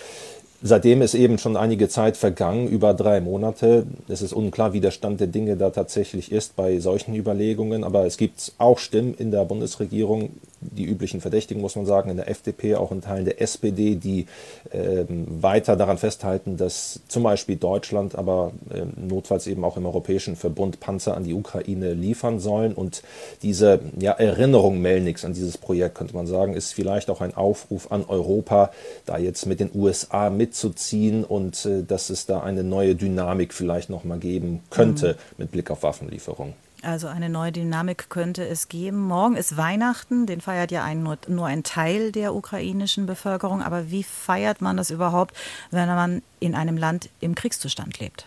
Seitdem 0.66 1.02
ist 1.02 1.14
eben 1.14 1.36
schon 1.36 1.58
einige 1.58 1.90
Zeit 1.90 2.16
vergangen, 2.16 2.68
über 2.68 2.94
drei 2.94 3.20
Monate. 3.20 3.86
Es 4.08 4.22
ist 4.22 4.32
unklar, 4.32 4.72
wie 4.72 4.80
der 4.80 4.92
Stand 4.92 5.20
der 5.20 5.26
Dinge 5.26 5.58
da 5.58 5.68
tatsächlich 5.68 6.32
ist 6.32 6.56
bei 6.56 6.80
solchen 6.80 7.14
Überlegungen. 7.14 7.84
Aber 7.84 8.06
es 8.06 8.16
gibt 8.16 8.54
auch 8.56 8.78
Stimmen 8.78 9.12
in 9.12 9.30
der 9.30 9.44
Bundesregierung, 9.44 10.30
die 10.70 10.84
üblichen 10.84 11.20
Verdächtigen, 11.20 11.60
muss 11.60 11.76
man 11.76 11.86
sagen, 11.86 12.10
in 12.10 12.16
der 12.16 12.28
FDP, 12.28 12.76
auch 12.76 12.92
in 12.92 13.00
Teilen 13.00 13.24
der 13.24 13.40
SPD, 13.40 13.94
die 13.96 14.26
äh, 14.70 15.04
weiter 15.08 15.76
daran 15.76 15.98
festhalten, 15.98 16.56
dass 16.56 17.00
zum 17.08 17.22
Beispiel 17.22 17.56
Deutschland, 17.56 18.14
aber 18.16 18.52
äh, 18.70 18.82
notfalls 18.96 19.46
eben 19.46 19.64
auch 19.64 19.76
im 19.76 19.86
Europäischen 19.86 20.36
Verbund 20.36 20.80
Panzer 20.80 21.16
an 21.16 21.24
die 21.24 21.34
Ukraine 21.34 21.92
liefern 21.92 22.40
sollen. 22.40 22.74
Und 22.74 23.02
diese 23.42 23.80
ja, 23.98 24.12
Erinnerung 24.12 24.80
Melniks 24.80 25.24
an 25.24 25.34
dieses 25.34 25.58
Projekt, 25.58 25.94
könnte 25.96 26.14
man 26.14 26.26
sagen, 26.26 26.54
ist 26.54 26.72
vielleicht 26.72 27.10
auch 27.10 27.20
ein 27.20 27.34
Aufruf 27.34 27.92
an 27.92 28.04
Europa, 28.06 28.70
da 29.06 29.18
jetzt 29.18 29.46
mit 29.46 29.60
den 29.60 29.70
USA 29.74 30.30
mitzuziehen 30.30 31.24
und 31.24 31.64
äh, 31.66 31.82
dass 31.82 32.10
es 32.10 32.26
da 32.26 32.40
eine 32.40 32.64
neue 32.64 32.94
Dynamik 32.94 33.52
vielleicht 33.52 33.90
nochmal 33.90 34.18
geben 34.18 34.60
könnte 34.70 35.12
mhm. 35.12 35.34
mit 35.38 35.52
Blick 35.52 35.70
auf 35.70 35.82
Waffenlieferungen. 35.82 36.63
Also 36.84 37.08
eine 37.08 37.28
neue 37.28 37.52
Dynamik 37.52 38.10
könnte 38.10 38.46
es 38.46 38.68
geben. 38.68 39.00
Morgen 39.00 39.36
ist 39.36 39.56
Weihnachten, 39.56 40.26
den 40.26 40.40
feiert 40.40 40.70
ja 40.70 40.84
ein, 40.84 41.02
nur, 41.02 41.18
nur 41.28 41.46
ein 41.46 41.62
Teil 41.62 42.12
der 42.12 42.34
ukrainischen 42.34 43.06
Bevölkerung. 43.06 43.62
Aber 43.62 43.90
wie 43.90 44.02
feiert 44.02 44.60
man 44.60 44.76
das 44.76 44.90
überhaupt, 44.90 45.34
wenn 45.70 45.88
man 45.88 46.22
in 46.40 46.54
einem 46.54 46.76
Land 46.76 47.08
im 47.20 47.34
Kriegszustand 47.34 47.98
lebt? 47.98 48.26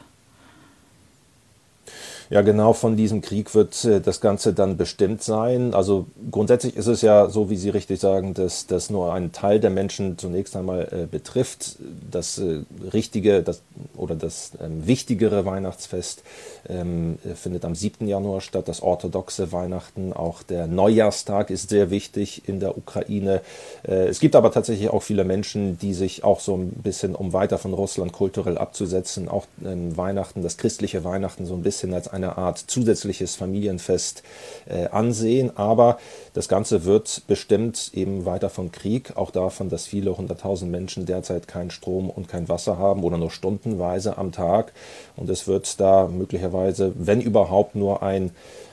Ja, 2.30 2.42
genau 2.42 2.74
von 2.74 2.98
diesem 2.98 3.22
Krieg 3.22 3.56
wird 3.56 3.86
äh, 3.86 4.02
das 4.02 4.20
Ganze 4.20 4.54
dann 4.54 4.76
bestimmt 4.76 5.24
sein. 5.24 5.74
Also 5.74 6.08
grundsätzlich 6.30 6.76
ist 6.76 6.88
es 6.88 7.02
ja 7.02 7.30
so, 7.30 7.50
wie 7.50 7.56
Sie 7.56 7.70
richtig 7.70 8.02
sagen, 8.02 8.34
dass 8.34 8.68
das 8.68 8.90
nur 8.90 9.14
einen 9.14 9.32
Teil 9.32 9.62
der 9.62 9.70
Menschen 9.70 10.18
zunächst 10.18 10.56
einmal 10.58 10.90
äh, 10.92 11.06
betrifft. 11.06 11.78
Das 12.12 12.38
äh, 12.38 12.64
richtige 12.92 13.44
das, 13.44 13.62
oder 13.96 14.16
das 14.16 14.52
ähm, 14.62 14.86
wichtigere 14.86 15.46
Weihnachtsfest 15.46 16.24
ähm, 16.68 17.18
findet 17.36 17.64
am 17.64 17.76
7. 17.76 18.08
Januar 18.08 18.42
statt, 18.42 18.68
das 18.68 18.82
orthodoxe 18.82 19.54
Weihnachten. 19.54 20.12
Auch 20.12 20.44
der 20.44 20.68
Neujahrstag 20.68 21.50
ist 21.50 21.70
sehr 21.70 21.92
wichtig 21.92 22.48
in 22.48 22.60
der 22.60 22.78
Ukraine. 22.78 23.42
Äh, 23.88 24.08
es 24.08 24.20
gibt 24.20 24.36
aber 24.36 24.52
tatsächlich 24.52 24.90
auch 24.90 25.04
viele 25.04 25.24
Menschen, 25.24 25.80
die 25.80 25.94
sich 25.94 26.26
auch 26.26 26.42
so 26.42 26.56
ein 26.56 26.72
bisschen, 26.72 27.16
um 27.16 27.32
weiter 27.32 27.58
von 27.58 27.74
Russland 27.74 28.12
kulturell 28.12 28.58
abzusetzen, 28.58 29.30
auch 29.30 29.46
ähm, 29.64 29.96
Weihnachten, 29.96 30.42
das 30.42 30.58
christliche 30.58 31.06
Weihnachten 31.06 31.46
so 31.46 31.54
ein 31.54 31.64
bisschen 31.64 31.94
als 31.94 32.17
eine 32.18 32.38
Art 32.38 32.58
zusätzliches 32.58 33.36
Familienfest 33.36 34.24
äh, 34.68 34.88
ansehen. 34.88 35.56
Aber 35.56 35.98
das 36.34 36.48
Ganze 36.48 36.84
wird 36.84 37.24
bestimmt 37.28 37.92
eben 37.94 38.26
weiter 38.26 38.50
vom 38.50 38.72
Krieg, 38.72 39.16
auch 39.16 39.32
davon, 39.32 39.70
dass 39.70 39.88
viele 39.88 40.18
hunderttausend 40.18 40.72
Menschen 40.72 41.06
derzeit 41.06 41.48
keinen 41.48 41.72
Strom 41.72 42.10
und 42.10 42.28
kein 42.28 42.50
Wasser 42.50 42.78
haben 42.78 43.04
oder 43.04 43.18
nur 43.18 43.32
stundenweise 43.32 44.18
am 44.18 44.32
Tag. 44.32 44.74
Und 45.16 45.30
es 45.30 45.48
wird 45.48 45.80
da 45.80 46.08
möglicherweise, 46.08 46.92
wenn 46.96 47.22
überhaupt, 47.22 47.76
nur 47.76 48.04
ein 48.04 48.32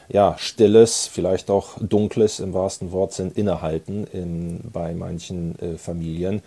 ja, 0.08 0.36
stilles, 0.38 1.06
vielleicht 1.06 1.50
auch 1.50 1.78
dunkles 1.80 2.40
im 2.40 2.52
wahrsten 2.52 2.92
Wortsinn 2.92 3.32
innehalten 3.32 4.06
in, 4.12 4.60
bei 4.72 4.94
manchen 4.94 5.58
äh, 5.58 5.78
Familien 5.78 6.42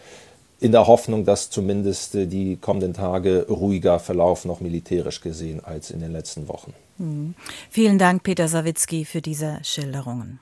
in 0.59 0.71
der 0.71 0.87
Hoffnung, 0.87 1.25
dass 1.25 1.49
zumindest 1.49 2.15
äh, 2.15 2.25
die 2.25 2.57
kommenden 2.57 2.93
Tage 2.93 3.45
ruhiger 3.49 3.99
verlaufen, 3.99 4.49
auch 4.51 4.59
militärisch 4.59 5.21
gesehen, 5.21 5.63
als 5.63 5.91
in 5.91 5.99
den 5.99 6.11
letzten 6.11 6.47
Wochen. 6.47 6.73
Mhm. 6.97 7.35
Vielen 7.69 7.97
Dank, 7.97 8.23
Peter 8.23 8.47
Sawicki, 8.47 9.05
für 9.05 9.21
diese 9.21 9.59
Schilderungen. 9.63 10.39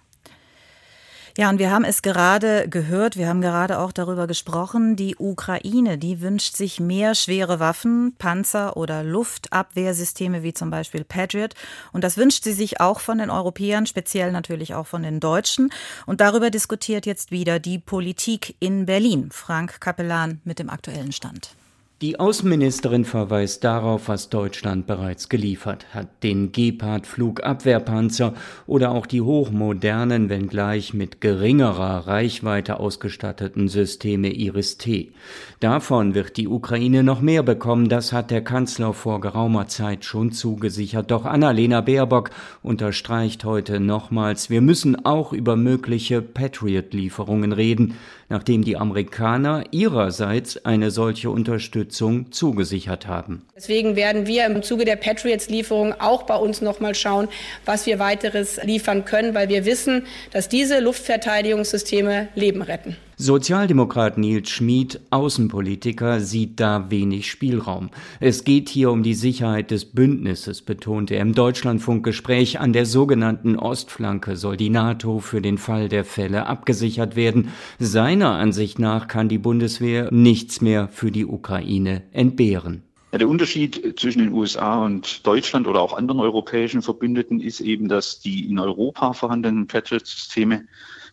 Ja, 1.37 1.49
und 1.49 1.59
wir 1.59 1.69
haben 1.69 1.83
es 1.83 2.01
gerade 2.01 2.69
gehört, 2.69 3.17
wir 3.17 3.27
haben 3.27 3.41
gerade 3.41 3.79
auch 3.79 3.91
darüber 3.91 4.25
gesprochen, 4.25 4.95
die 4.95 5.17
Ukraine, 5.19 5.97
die 5.97 6.21
wünscht 6.21 6.55
sich 6.55 6.79
mehr 6.79 7.13
schwere 7.13 7.59
Waffen, 7.59 8.15
Panzer 8.17 8.77
oder 8.77 9.03
Luftabwehrsysteme 9.03 10.43
wie 10.43 10.53
zum 10.53 10.69
Beispiel 10.69 11.03
Patriot. 11.03 11.53
Und 11.91 12.05
das 12.05 12.15
wünscht 12.15 12.45
sie 12.45 12.53
sich 12.53 12.79
auch 12.79 13.01
von 13.01 13.17
den 13.17 13.29
Europäern, 13.29 13.85
speziell 13.85 14.31
natürlich 14.31 14.75
auch 14.75 14.87
von 14.87 15.03
den 15.03 15.19
Deutschen. 15.19 15.71
Und 16.05 16.21
darüber 16.21 16.49
diskutiert 16.49 17.05
jetzt 17.05 17.31
wieder 17.31 17.59
die 17.59 17.79
Politik 17.79 18.55
in 18.61 18.85
Berlin. 18.85 19.27
Frank 19.29 19.81
Kapellan 19.81 20.39
mit 20.45 20.59
dem 20.59 20.69
aktuellen 20.69 21.11
Stand. 21.11 21.53
Die 22.01 22.19
Außenministerin 22.19 23.05
verweist 23.05 23.63
darauf, 23.63 24.09
was 24.09 24.27
Deutschland 24.27 24.85
bereits 24.85 25.29
geliefert 25.29 25.85
hat, 25.93 26.23
den 26.23 26.51
Gepard-Flugabwehrpanzer 26.51 28.33
oder 28.67 28.91
auch 28.91 29.05
die 29.05 29.21
hochmodernen, 29.21 30.27
wenngleich 30.27 30.93
mit 30.93 31.21
geringerer 31.21 32.05
Reichweite 32.05 32.81
ausgestatteten 32.81 33.69
Systeme 33.69 34.27
Iris-T. 34.27 35.13
Davon 35.61 36.15
wird 36.15 36.35
die 36.35 36.49
Ukraine 36.49 37.01
noch 37.01 37.21
mehr 37.21 37.43
bekommen, 37.43 37.87
das 37.87 38.11
hat 38.11 38.29
der 38.29 38.43
Kanzler 38.43 38.93
vor 38.93 39.21
geraumer 39.21 39.69
Zeit 39.69 40.03
schon 40.03 40.33
zugesichert. 40.33 41.11
Doch 41.11 41.23
Annalena 41.23 41.79
Baerbock 41.79 42.31
unterstreicht 42.61 43.45
heute 43.45 43.79
nochmals, 43.79 44.49
wir 44.49 44.59
müssen 44.59 45.05
auch 45.05 45.31
über 45.31 45.55
mögliche 45.55 46.21
Patriot-Lieferungen 46.21 47.53
reden 47.53 47.95
nachdem 48.29 48.63
die 48.63 48.77
Amerikaner 48.77 49.63
ihrerseits 49.71 50.65
eine 50.65 50.91
solche 50.91 51.29
Unterstützung 51.29 51.84
zugesichert 51.87 53.07
haben. 53.07 53.45
Deswegen 53.55 53.95
werden 53.95 54.27
wir 54.27 54.45
im 54.45 54.63
Zuge 54.63 54.85
der 54.85 54.95
Patriots-Lieferung 54.95 55.93
auch 55.99 56.23
bei 56.23 56.35
uns 56.35 56.61
noch 56.61 56.79
mal 56.79 56.95
schauen, 56.95 57.27
was 57.65 57.85
wir 57.85 57.99
weiteres 57.99 58.59
liefern 58.63 59.05
können, 59.05 59.33
weil 59.33 59.49
wir 59.49 59.65
wissen, 59.65 60.05
dass 60.31 60.49
diese 60.49 60.79
Luftverteidigungssysteme 60.79 62.29
Leben 62.35 62.61
retten. 62.61 62.97
Sozialdemokrat 63.17 64.17
Nils 64.17 64.49
Schmid, 64.49 64.99
Außenpolitiker, 65.09 66.19
sieht 66.19 66.59
da 66.59 66.91
wenig 66.91 67.31
Spielraum. 67.31 67.89
Es 68.19 68.43
geht 68.43 68.67
hier 68.67 68.91
um 68.91 69.03
die 69.03 69.13
Sicherheit 69.13 69.71
des 69.71 69.85
Bündnisses, 69.85 70.61
betonte 70.61 71.15
er 71.15 71.21
im 71.21 71.33
Deutschlandfunkgespräch. 71.33 72.59
An 72.59 72.73
der 72.73 72.85
sogenannten 72.85 73.55
Ostflanke 73.55 74.35
soll 74.35 74.57
die 74.57 74.69
NATO 74.69 75.19
für 75.19 75.41
den 75.41 75.57
Fall 75.57 75.87
der 75.87 76.03
Fälle 76.03 76.47
abgesichert 76.47 77.15
werden. 77.15 77.53
Seiner 77.79 78.31
Ansicht 78.31 78.79
nach 78.79 79.07
kann 79.07 79.29
die 79.29 79.37
Bundeswehr 79.37 80.09
nichts 80.11 80.59
mehr 80.59 80.89
für 80.89 81.09
die 81.09 81.25
Ukraine 81.25 82.03
entbehren. 82.11 82.83
Ja, 83.13 83.19
der 83.19 83.29
Unterschied 83.29 83.97
zwischen 83.97 84.19
den 84.19 84.33
USA 84.33 84.83
und 84.83 85.25
Deutschland 85.25 85.67
oder 85.67 85.79
auch 85.79 85.93
anderen 85.93 86.19
europäischen 86.19 86.81
Verbündeten 86.81 87.39
ist 87.39 87.61
eben, 87.61 87.87
dass 87.87 88.19
die 88.19 88.49
in 88.49 88.59
Europa 88.59 89.13
vorhandenen 89.13 89.67
Patriot-Systeme 89.67 90.65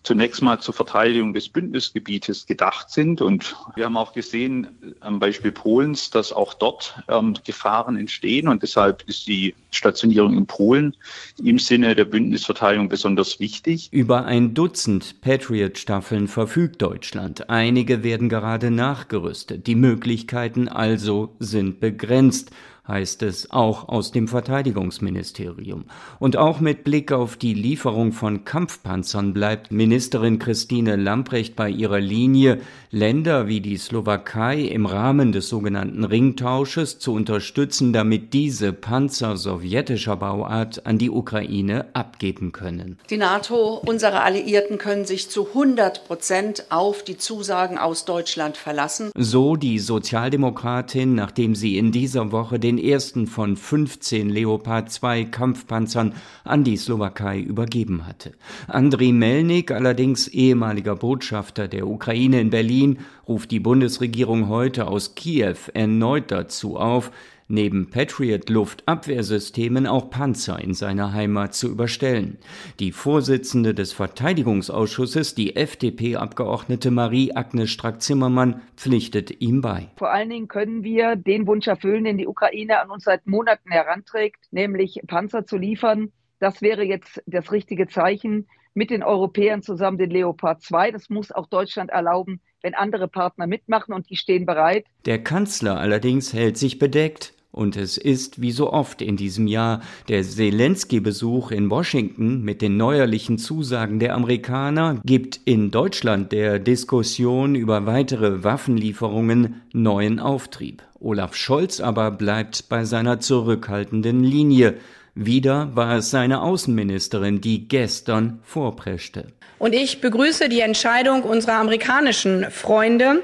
zunächst 0.02 0.42
mal 0.42 0.60
zur 0.60 0.74
Verteidigung 0.74 1.32
des 1.32 1.48
Bündnisgebietes 1.48 2.46
gedacht 2.46 2.90
sind. 2.90 3.20
Und 3.20 3.56
wir 3.74 3.84
haben 3.84 3.96
auch 3.96 4.12
gesehen 4.12 4.94
am 5.00 5.18
Beispiel 5.18 5.52
Polens, 5.52 6.10
dass 6.10 6.32
auch 6.32 6.54
dort 6.54 7.02
ähm, 7.08 7.34
Gefahren 7.44 7.96
entstehen. 7.96 8.48
Und 8.48 8.62
deshalb 8.62 9.02
ist 9.08 9.26
die 9.26 9.54
Stationierung 9.72 10.36
in 10.36 10.46
Polen 10.46 10.96
im 11.42 11.58
Sinne 11.58 11.94
der 11.94 12.04
Bündnisverteidigung 12.04 12.88
besonders 12.88 13.40
wichtig. 13.40 13.88
Über 13.92 14.24
ein 14.24 14.54
Dutzend 14.54 15.20
Patriot-Staffeln 15.20 16.28
verfügt 16.28 16.82
Deutschland. 16.82 17.50
Einige 17.50 18.04
werden 18.04 18.28
gerade 18.28 18.70
nachgerüstet. 18.70 19.66
Die 19.66 19.74
Möglichkeiten 19.74 20.68
also 20.68 21.34
sind 21.38 21.80
begrenzt 21.80 22.52
heißt 22.86 23.22
es 23.22 23.50
auch 23.50 23.88
aus 23.88 24.10
dem 24.10 24.26
Verteidigungsministerium. 24.26 25.84
Und 26.18 26.36
auch 26.36 26.58
mit 26.60 26.82
Blick 26.82 27.12
auf 27.12 27.36
die 27.36 27.54
Lieferung 27.54 28.12
von 28.12 28.44
Kampfpanzern 28.44 29.32
bleibt 29.32 29.70
Ministerin 29.70 30.38
Christine 30.38 30.96
Lamprecht 30.96 31.54
bei 31.54 31.70
ihrer 31.70 32.00
Linie, 32.00 32.60
Länder 32.90 33.46
wie 33.46 33.60
die 33.60 33.76
Slowakei 33.76 34.62
im 34.62 34.86
Rahmen 34.86 35.32
des 35.32 35.48
sogenannten 35.48 36.04
Ringtausches 36.04 36.98
zu 36.98 37.12
unterstützen, 37.12 37.92
damit 37.92 38.32
diese 38.32 38.72
Panzer 38.72 39.36
sowjetischer 39.62 40.16
Bauart 40.16 40.86
an 40.86 40.98
die 40.98 41.10
Ukraine 41.10 41.86
abgeben 41.92 42.50
können. 42.52 42.98
Die 43.10 43.16
NATO, 43.16 43.80
unsere 43.86 44.22
Alliierten 44.22 44.78
können 44.78 45.04
sich 45.04 45.30
zu 45.30 45.48
100 45.48 46.04
Prozent 46.04 46.64
auf 46.70 47.04
die 47.04 47.16
Zusagen 47.16 47.78
aus 47.78 48.04
Deutschland 48.04 48.56
verlassen. 48.56 49.10
So 49.16 49.56
die 49.56 49.78
Sozialdemokratin, 49.78 51.14
nachdem 51.14 51.54
sie 51.54 51.78
in 51.78 51.92
dieser 51.92 52.32
Woche 52.32 52.58
den 52.58 52.76
ersten 52.76 53.26
von 53.26 53.56
15 53.56 54.30
Leopard 54.30 54.90
2 54.90 55.24
Kampfpanzern 55.26 56.14
an 56.44 56.64
die 56.64 56.76
Slowakei 56.76 57.38
übergeben 57.38 58.06
hatte. 58.06 58.32
Andriy 58.66 59.12
Melnik, 59.12 59.70
allerdings 59.70 60.26
ehemaliger 60.26 60.96
Botschafter 60.96 61.68
der 61.68 61.86
Ukraine 61.86 62.40
in 62.40 62.50
Berlin, 62.50 62.98
ruft 63.28 63.52
die 63.52 63.60
Bundesregierung 63.60 64.48
heute 64.48 64.88
aus 64.88 65.14
Kiew 65.14 65.56
erneut 65.72 66.32
dazu 66.32 66.76
auf, 66.76 67.12
neben 67.52 67.90
Patriot-Luftabwehrsystemen 67.90 69.86
auch 69.86 70.10
Panzer 70.10 70.58
in 70.58 70.74
seiner 70.74 71.12
Heimat 71.12 71.54
zu 71.54 71.68
überstellen. 71.68 72.38
Die 72.80 72.90
Vorsitzende 72.90 73.74
des 73.74 73.92
Verteidigungsausschusses, 73.92 75.34
die 75.34 75.54
FDP-Abgeordnete 75.54 76.90
Marie-Agnes 76.90 77.70
Strack-Zimmermann, 77.70 78.62
pflichtet 78.76 79.40
ihm 79.40 79.60
bei. 79.60 79.90
Vor 79.96 80.10
allen 80.10 80.30
Dingen 80.30 80.48
können 80.48 80.82
wir 80.82 81.14
den 81.14 81.46
Wunsch 81.46 81.68
erfüllen, 81.68 82.04
den 82.04 82.18
die 82.18 82.26
Ukraine 82.26 82.80
an 82.80 82.90
uns 82.90 83.04
seit 83.04 83.26
Monaten 83.26 83.70
heranträgt, 83.70 84.46
nämlich 84.50 85.00
Panzer 85.06 85.46
zu 85.46 85.56
liefern. 85.56 86.10
Das 86.40 86.62
wäre 86.62 86.82
jetzt 86.82 87.22
das 87.26 87.52
richtige 87.52 87.86
Zeichen 87.86 88.48
mit 88.74 88.90
den 88.90 89.02
Europäern 89.02 89.62
zusammen 89.62 89.98
den 89.98 90.10
Leopard 90.10 90.62
2. 90.62 90.90
Das 90.90 91.10
muss 91.10 91.30
auch 91.30 91.46
Deutschland 91.46 91.90
erlauben, 91.90 92.40
wenn 92.62 92.74
andere 92.74 93.08
Partner 93.08 93.46
mitmachen 93.46 93.92
und 93.92 94.08
die 94.10 94.16
stehen 94.16 94.46
bereit. 94.46 94.86
Der 95.04 95.22
Kanzler 95.22 95.78
allerdings 95.78 96.32
hält 96.32 96.56
sich 96.56 96.78
bedeckt 96.78 97.34
und 97.52 97.76
es 97.76 97.98
ist, 97.98 98.40
wie 98.40 98.50
so 98.50 98.72
oft 98.72 99.02
in 99.02 99.16
diesem 99.16 99.46
Jahr, 99.46 99.82
der 100.08 100.22
Zelensky-Besuch 100.22 101.50
in 101.50 101.70
Washington 101.70 102.42
mit 102.42 102.62
den 102.62 102.78
neuerlichen 102.78 103.38
Zusagen 103.38 104.00
der 104.00 104.14
Amerikaner 104.14 105.00
gibt 105.04 105.38
in 105.44 105.70
Deutschland 105.70 106.32
der 106.32 106.58
Diskussion 106.58 107.54
über 107.54 107.84
weitere 107.84 108.42
Waffenlieferungen 108.42 109.62
neuen 109.72 110.18
Auftrieb. 110.18 110.82
Olaf 110.98 111.36
Scholz 111.36 111.80
aber 111.80 112.10
bleibt 112.10 112.70
bei 112.70 112.84
seiner 112.84 113.20
zurückhaltenden 113.20 114.24
Linie. 114.24 114.78
Wieder 115.14 115.76
war 115.76 115.96
es 115.98 116.10
seine 116.10 116.40
Außenministerin, 116.40 117.42
die 117.42 117.68
gestern 117.68 118.38
vorpreschte. 118.44 119.26
Und 119.58 119.74
ich 119.74 120.00
begrüße 120.00 120.48
die 120.48 120.60
Entscheidung 120.60 121.22
unserer 121.22 121.56
amerikanischen 121.56 122.46
Freunde, 122.50 123.22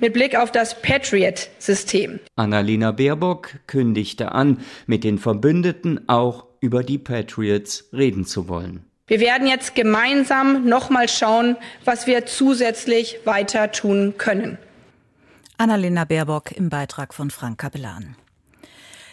mit 0.00 0.12
Blick 0.12 0.36
auf 0.36 0.50
das 0.50 0.80
Patriot-System. 0.82 2.20
Annalena 2.36 2.92
Baerbock 2.92 3.60
kündigte 3.66 4.32
an, 4.32 4.58
mit 4.86 5.04
den 5.04 5.18
Verbündeten 5.18 6.08
auch 6.08 6.46
über 6.60 6.82
die 6.82 6.98
Patriots 6.98 7.88
reden 7.92 8.24
zu 8.24 8.48
wollen. 8.48 8.84
Wir 9.06 9.20
werden 9.20 9.48
jetzt 9.48 9.74
gemeinsam 9.74 10.68
nochmal 10.68 11.08
schauen, 11.08 11.56
was 11.84 12.06
wir 12.06 12.26
zusätzlich 12.26 13.18
weiter 13.24 13.72
tun 13.72 14.14
können. 14.18 14.56
Annalena 15.58 16.04
Baerbock 16.04 16.52
im 16.52 16.70
Beitrag 16.70 17.12
von 17.12 17.30
Frank 17.30 17.58
Kapellan. 17.58 18.16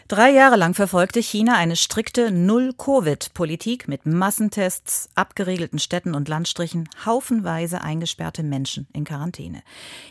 Drei 0.10 0.30
Jahre 0.30 0.56
lang 0.56 0.74
verfolgte 0.74 1.22
China 1.22 1.58
eine 1.58 1.76
strikte 1.76 2.32
Null-Covid-Politik 2.32 3.90
mit 3.90 4.06
Massentests, 4.06 5.10
abgeriegelten 5.16 5.80
Städten 5.80 6.16
und 6.16 6.30
Landstrichen, 6.30 6.88
haufenweise 7.06 7.82
eingesperrte 7.82 8.42
Menschen 8.42 8.88
in 8.94 9.04
Quarantäne. 9.04 9.64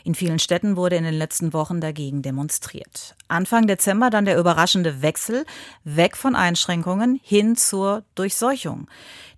In 0.03 0.13
vielen 0.13 0.37
Städten 0.37 0.75
wurde 0.75 0.97
in 0.97 1.03
den 1.03 1.15
letzten 1.15 1.51
Wochen 1.51 1.81
dagegen 1.81 2.21
demonstriert. 2.21 3.15
Anfang 3.27 3.65
Dezember 3.65 4.11
dann 4.11 4.25
der 4.25 4.37
überraschende 4.37 5.01
Wechsel 5.01 5.47
weg 5.83 6.15
von 6.15 6.35
Einschränkungen 6.35 7.19
hin 7.23 7.55
zur 7.55 8.03
Durchseuchung. 8.13 8.87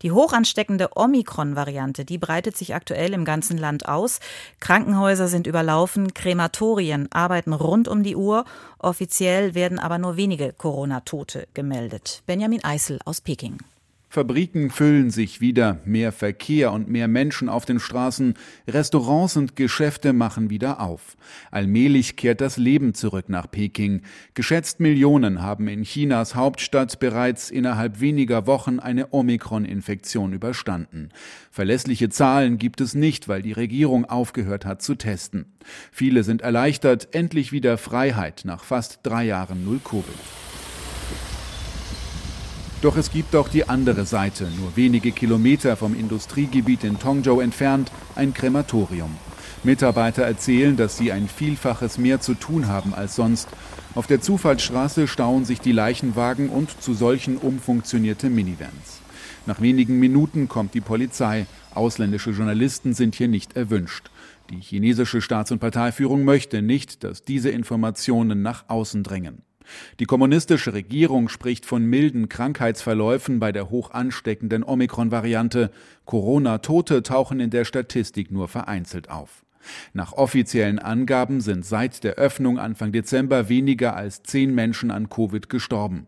Die 0.02 0.12
hochansteckende 0.12 0.96
Omikron-Variante, 0.96 2.06
die 2.06 2.18
breitet 2.18 2.56
sich 2.56 2.74
aktuell 2.74 3.14
im 3.14 3.26
ganzen 3.26 3.58
Land 3.58 3.88
aus. 3.88 4.20
Krankenhäuser 4.60 5.28
sind 5.28 5.48
überlaufen, 5.48 6.14
Krematorien 6.14 7.12
arbeiten 7.12 7.54
rund 7.54 7.88
um 7.88 8.04
die 8.04 8.16
Uhr. 8.16 8.46
Offiziell 8.78 9.56
werden 9.56 9.80
aber 9.80 9.98
nur 9.98 10.16
wenige 10.16 10.54
Corona-Tote 10.54 11.48
gemeldet. 11.54 12.24
Benjamin 12.26 12.64
Eisel 12.64 13.00
aus 13.06 13.22
Peking. 13.22 13.58
Fabriken 14.12 14.72
füllen 14.72 15.12
sich 15.12 15.40
wieder, 15.40 15.78
mehr 15.86 16.12
Verkehr 16.12 16.72
und 16.72 16.90
mehr 16.90 17.08
Menschen 17.08 17.48
auf 17.48 17.66
den 17.66 17.80
Straßen, 17.80 18.34
Restaurants 18.68 19.38
und 19.38 19.56
Geschäfte 19.56 20.14
machen 20.14 20.50
wieder 20.50 20.82
auf. 20.82 21.16
Allmählich 21.52 22.16
kehrt 22.16 22.42
das 22.42 22.58
Leben 22.58 22.96
zurück 22.96 23.30
nach 23.30 23.52
Peking. 23.52 24.02
Geschätzt 24.34 24.80
Millionen 24.80 25.44
haben 25.44 25.68
in 25.68 25.84
Chinas 25.84 26.34
Hauptstadt 26.34 27.00
bereits 27.00 27.52
innerhalb 27.52 28.00
weniger 28.00 28.48
Wochen 28.48 28.80
eine 28.80 29.14
Omikron-Infektion 29.14 30.34
überstanden. 30.34 31.10
Verlässliche 31.52 32.10
Zahlen 32.10 32.58
gibt 32.58 32.82
es 32.82 32.96
nicht, 32.96 33.28
weil 33.28 33.44
die 33.44 33.54
Regierung 33.54 34.06
aufgehört 34.06 34.66
hat 34.66 34.82
zu 34.82 34.96
testen. 34.96 35.54
Viele 35.92 36.24
sind 36.24 36.42
erleichtert, 36.42 37.14
endlich 37.14 37.52
wieder 37.52 37.78
Freiheit 37.78 38.42
nach 38.44 38.64
fast 38.64 39.02
drei 39.04 39.26
Jahren 39.26 39.64
Null-Covid. 39.66 40.49
Doch 42.82 42.96
es 42.96 43.12
gibt 43.12 43.36
auch 43.36 43.50
die 43.50 43.68
andere 43.68 44.06
Seite, 44.06 44.48
nur 44.58 44.78
wenige 44.78 45.12
Kilometer 45.12 45.76
vom 45.76 45.94
Industriegebiet 45.94 46.86
in 46.86 46.98
Tongzhou 46.98 47.42
entfernt, 47.42 47.92
ein 48.16 48.34
Krematorium. 48.34 49.18
Mitarbeiter 49.64 50.24
erzählen, 50.24 50.78
dass 50.78 50.98
sie 50.98 51.12
ein 51.12 51.28
Vielfaches 51.28 51.98
mehr 51.98 52.22
zu 52.22 52.36
tun 52.36 52.68
haben 52.68 52.94
als 52.94 53.18
sonst. 53.18 53.50
Auf 53.96 54.08
der 54.08 54.22
Zufallsstraße 54.22 55.10
stauen 55.10 55.44
sich 55.44 55.60
die 55.60 55.74
Leichenwagen 55.74 56.48
und 56.48 56.82
zu 56.82 56.94
solchen 56.94 57.36
umfunktionierte 57.36 58.30
Minivans. 58.30 59.02
Nach 59.46 59.60
wenigen 59.60 60.00
Minuten 60.00 60.48
kommt 60.48 60.74
die 60.74 60.80
Polizei. 60.80 61.48
Ausländische 61.74 62.32
Journalisten 62.32 62.94
sind 62.94 63.16
hier 63.16 63.28
nicht 63.28 63.58
erwünscht. 63.58 64.10
Die 64.50 64.62
chinesische 64.62 65.22
Staats- 65.22 65.52
und 65.52 65.60
Parteiführung 65.60 66.24
möchte 66.24 66.62
nicht, 66.62 67.04
dass 67.04 67.24
diese 67.24 67.50
Informationen 67.50 68.42
nach 68.42 68.64
außen 68.70 69.04
drängen. 69.04 69.42
Die 70.00 70.06
kommunistische 70.06 70.74
Regierung 70.74 71.30
spricht 71.30 71.66
von 71.66 71.86
milden 71.86 72.30
Krankheitsverläufen 72.30 73.40
bei 73.40 73.52
der 73.52 73.70
hoch 73.70 73.92
ansteckenden 73.92 74.64
Omikron-Variante. 74.64 75.72
Corona-Tote 76.06 77.04
tauchen 77.04 77.40
in 77.40 77.50
der 77.50 77.66
Statistik 77.66 78.32
nur 78.32 78.48
vereinzelt 78.48 79.10
auf. 79.10 79.46
Nach 79.94 80.14
offiziellen 80.14 80.80
Angaben 80.80 81.42
sind 81.42 81.66
seit 81.66 82.04
der 82.04 82.16
Öffnung 82.16 82.60
Anfang 82.60 82.92
Dezember 82.92 83.50
weniger 83.50 83.96
als 83.96 84.24
zehn 84.24 84.56
Menschen 84.56 84.92
an 84.92 85.10
Covid 85.10 85.50
gestorben. 85.50 86.08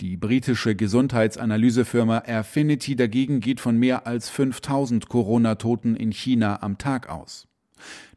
Die 0.00 0.16
britische 0.16 0.74
Gesundheitsanalysefirma 0.74 2.18
Airfinity 2.26 2.96
dagegen 2.96 3.40
geht 3.40 3.60
von 3.60 3.76
mehr 3.76 4.06
als 4.06 4.30
5000 4.30 5.08
Corona-Toten 5.08 5.96
in 5.96 6.12
China 6.12 6.62
am 6.62 6.78
Tag 6.78 7.08
aus. 7.08 7.49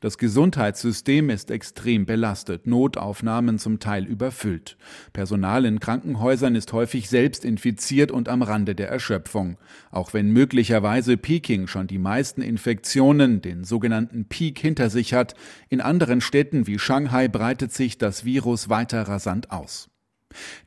Das 0.01 0.17
Gesundheitssystem 0.17 1.29
ist 1.29 1.51
extrem 1.51 2.05
belastet, 2.05 2.67
Notaufnahmen 2.67 3.59
zum 3.59 3.79
Teil 3.79 4.05
überfüllt. 4.05 4.77
Personal 5.13 5.65
in 5.65 5.79
Krankenhäusern 5.79 6.55
ist 6.55 6.73
häufig 6.73 7.09
selbst 7.09 7.45
infiziert 7.45 8.11
und 8.11 8.29
am 8.29 8.41
Rande 8.41 8.75
der 8.75 8.89
Erschöpfung. 8.89 9.57
Auch 9.91 10.13
wenn 10.13 10.31
möglicherweise 10.31 11.17
Peking 11.17 11.67
schon 11.67 11.87
die 11.87 11.99
meisten 11.99 12.41
Infektionen, 12.41 13.41
den 13.41 13.63
sogenannten 13.63 14.25
Peak, 14.25 14.59
hinter 14.59 14.89
sich 14.89 15.13
hat, 15.13 15.35
in 15.69 15.81
anderen 15.81 16.21
Städten 16.21 16.67
wie 16.67 16.79
Shanghai 16.79 17.27
breitet 17.27 17.73
sich 17.73 17.97
das 17.97 18.25
Virus 18.25 18.69
weiter 18.69 19.03
rasant 19.03 19.51
aus. 19.51 19.92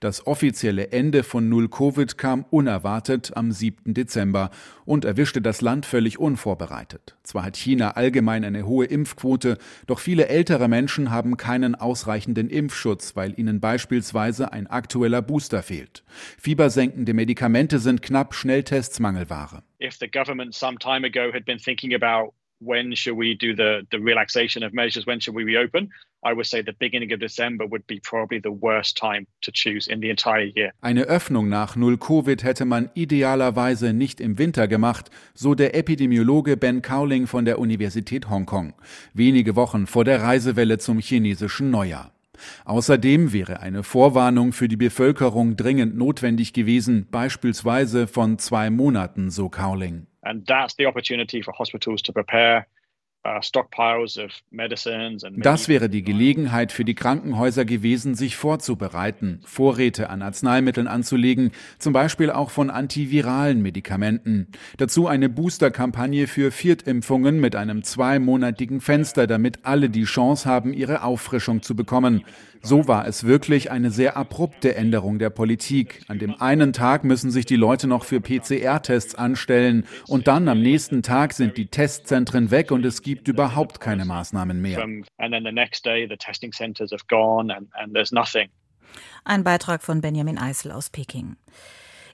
Das 0.01 0.27
offizielle 0.27 0.93
Ende 0.93 1.23
von 1.23 1.49
Null 1.49 1.69
Covid 1.69 2.19
kam 2.19 2.45
unerwartet 2.51 3.37
am 3.37 3.53
7. 3.53 3.95
Dezember 3.95 4.51
und 4.85 5.05
erwischte 5.05 5.43
das 5.43 5.61
Land 5.61 5.87
völlig 5.87 6.19
unvorbereitet. 6.19 7.17
Zwar 7.23 7.45
hat 7.45 7.57
China 7.57 7.93
allgemein 7.93 8.45
eine 8.45 8.67
hohe 8.67 8.87
Impfquote, 8.87 9.59
doch 9.87 9.99
viele 9.99 10.29
ältere 10.29 10.69
Menschen 10.69 11.11
haben 11.11 11.37
keinen 11.37 11.75
ausreichenden 11.75 12.49
Impfschutz, 12.49 13.17
weil 13.17 13.39
ihnen 13.39 13.61
beispielsweise 13.61 14.53
ein 14.53 14.67
aktueller 14.67 15.23
Booster 15.23 15.63
fehlt. 15.63 16.05
Fiebersenkende 16.39 17.15
Medikamente 17.15 17.79
sind 17.79 18.03
knapp, 18.03 18.35
Schnelltests 18.35 19.01
Mangelware. 19.01 19.63
If 19.81 19.97
the 19.99 20.09
government 20.09 20.55
some 20.55 20.79
time 20.79 21.07
ago 21.07 21.33
had 21.33 21.45
been 21.45 21.59
thinking 21.59 21.95
about 21.95 22.33
when 22.61 22.95
should 22.95 23.17
we 23.17 23.35
do 23.35 23.55
the, 23.55 23.87
the 23.91 23.99
relaxation 23.99 24.63
of 24.63 24.73
measures, 24.73 25.07
when 25.07 25.21
should 25.21 25.35
we 25.35 25.45
reopen, 25.45 25.91
I 26.23 26.33
would 26.33 26.47
say 26.47 26.63
the 26.63 26.73
beginning 26.73 27.13
of 27.13 27.21
December 27.21 27.67
would 27.67 27.87
be 27.87 28.01
probably 28.01 28.41
the 28.41 28.51
worst 28.51 28.97
time 28.97 29.27
to 29.43 29.53
choose 29.53 29.87
in 29.87 30.01
the 30.01 30.11
entire 30.11 30.45
year. 30.45 30.73
Eine 30.81 31.05
Öffnung 31.05 31.49
nach 31.49 31.77
Null 31.77 31.99
Covid 31.99 32.43
hätte 32.43 32.65
man 32.65 32.91
idealerweise 32.95 33.93
nicht 33.93 34.21
im 34.21 34.39
Winter 34.39 34.67
gemacht, 34.69 35.11
so 35.35 35.55
der 35.55 35.75
Epidemiologe 35.75 36.57
Ben 36.57 36.83
Cowling 36.83 37.27
von 37.27 37.45
der 37.45 37.59
Universität 37.59 38.29
Hongkong, 38.29 38.75
wenige 39.15 39.57
Wochen 39.57 39.87
vor 39.87 40.05
der 40.05 40.23
Reisewelle 40.23 40.79
zum 40.79 40.99
chinesischen 40.99 41.71
Neujahr. 41.71 42.13
Außerdem 42.65 43.33
wäre 43.33 43.61
eine 43.61 43.83
Vorwarnung 43.83 44.53
für 44.53 44.69
die 44.69 44.77
Bevölkerung 44.77 45.57
dringend 45.57 45.97
notwendig 45.97 46.53
gewesen, 46.53 47.07
beispielsweise 47.11 48.07
von 48.07 48.39
zwei 48.39 48.69
Monaten, 48.71 49.31
so 49.31 49.49
Cowling. 49.49 50.07
And 50.27 50.45
that's 50.45 50.75
the 50.75 50.87
opportunity 50.87 51.41
for 51.41 51.53
hospitals 51.53 52.03
to 52.03 52.13
prepare 52.13 52.67
das 55.37 55.69
wäre 55.69 55.89
die 55.89 56.03
Gelegenheit 56.03 56.73
für 56.73 56.85
die 56.85 56.95
Krankenhäuser 56.95 57.65
gewesen, 57.65 58.15
sich 58.15 58.37
vorzubereiten, 58.37 59.41
Vorräte 59.45 60.11
an 60.11 60.23
Arzneimitteln 60.23 60.87
anzulegen, 60.87 61.51
zum 61.79 61.93
Beispiel 61.93 62.31
auch 62.31 62.51
von 62.51 62.71
antiviralen 62.71 63.63
Medikamenten. 63.63 64.49
Dazu 64.77 65.07
eine 65.07 65.29
Boosterkampagne 65.29 66.27
für 66.27 66.51
Viertimpfungen 66.51 67.41
mit 67.41 67.57
einem 67.57 67.83
zweimonatigen 67.83 68.81
Fenster, 68.81 69.27
damit 69.27 69.65
alle 69.65 69.91
die 69.91 70.05
Chance 70.05 70.49
haben, 70.49 70.73
ihre 70.73 71.03
Auffrischung 71.03 71.63
zu 71.63 71.75
bekommen. 71.77 72.25
So 72.63 72.89
war 72.89 73.07
es 73.07 73.23
wirklich 73.23 73.71
eine 73.71 73.93
sehr 73.93 74.17
abrupte 74.17 74.75
Änderung 74.75 75.21
der 75.21 75.31
Politik. 75.31 76.03
An 76.09 76.19
dem 76.19 76.41
einen 76.41 76.73
Tag 76.73 77.05
müssen 77.05 77.31
sich 77.31 77.47
die 77.47 77.55
Leute 77.55 77.87
noch 77.87 78.05
für 78.05 78.21
PCR-Tests 78.21 79.15
anstellen 79.15 79.85
und 80.09 80.27
dann 80.27 80.49
am 80.49 80.61
nächsten 80.61 81.03
Tag 81.03 81.33
sind 81.33 81.57
die 81.59 81.67
Testzentren 81.67 82.51
weg 82.51 82.73
und 82.73 82.85
es 82.85 83.03
gibt 83.03 83.16
überhaupt 83.27 83.81
keine 83.81 84.05
Maßnahmen 84.05 84.61
mehr. 84.61 84.79
Ein 89.25 89.45
Beitrag 89.45 89.83
von 89.83 90.01
Benjamin 90.01 90.39
Eisel 90.39 90.73
aus 90.73 90.91
Peking. 90.91 91.37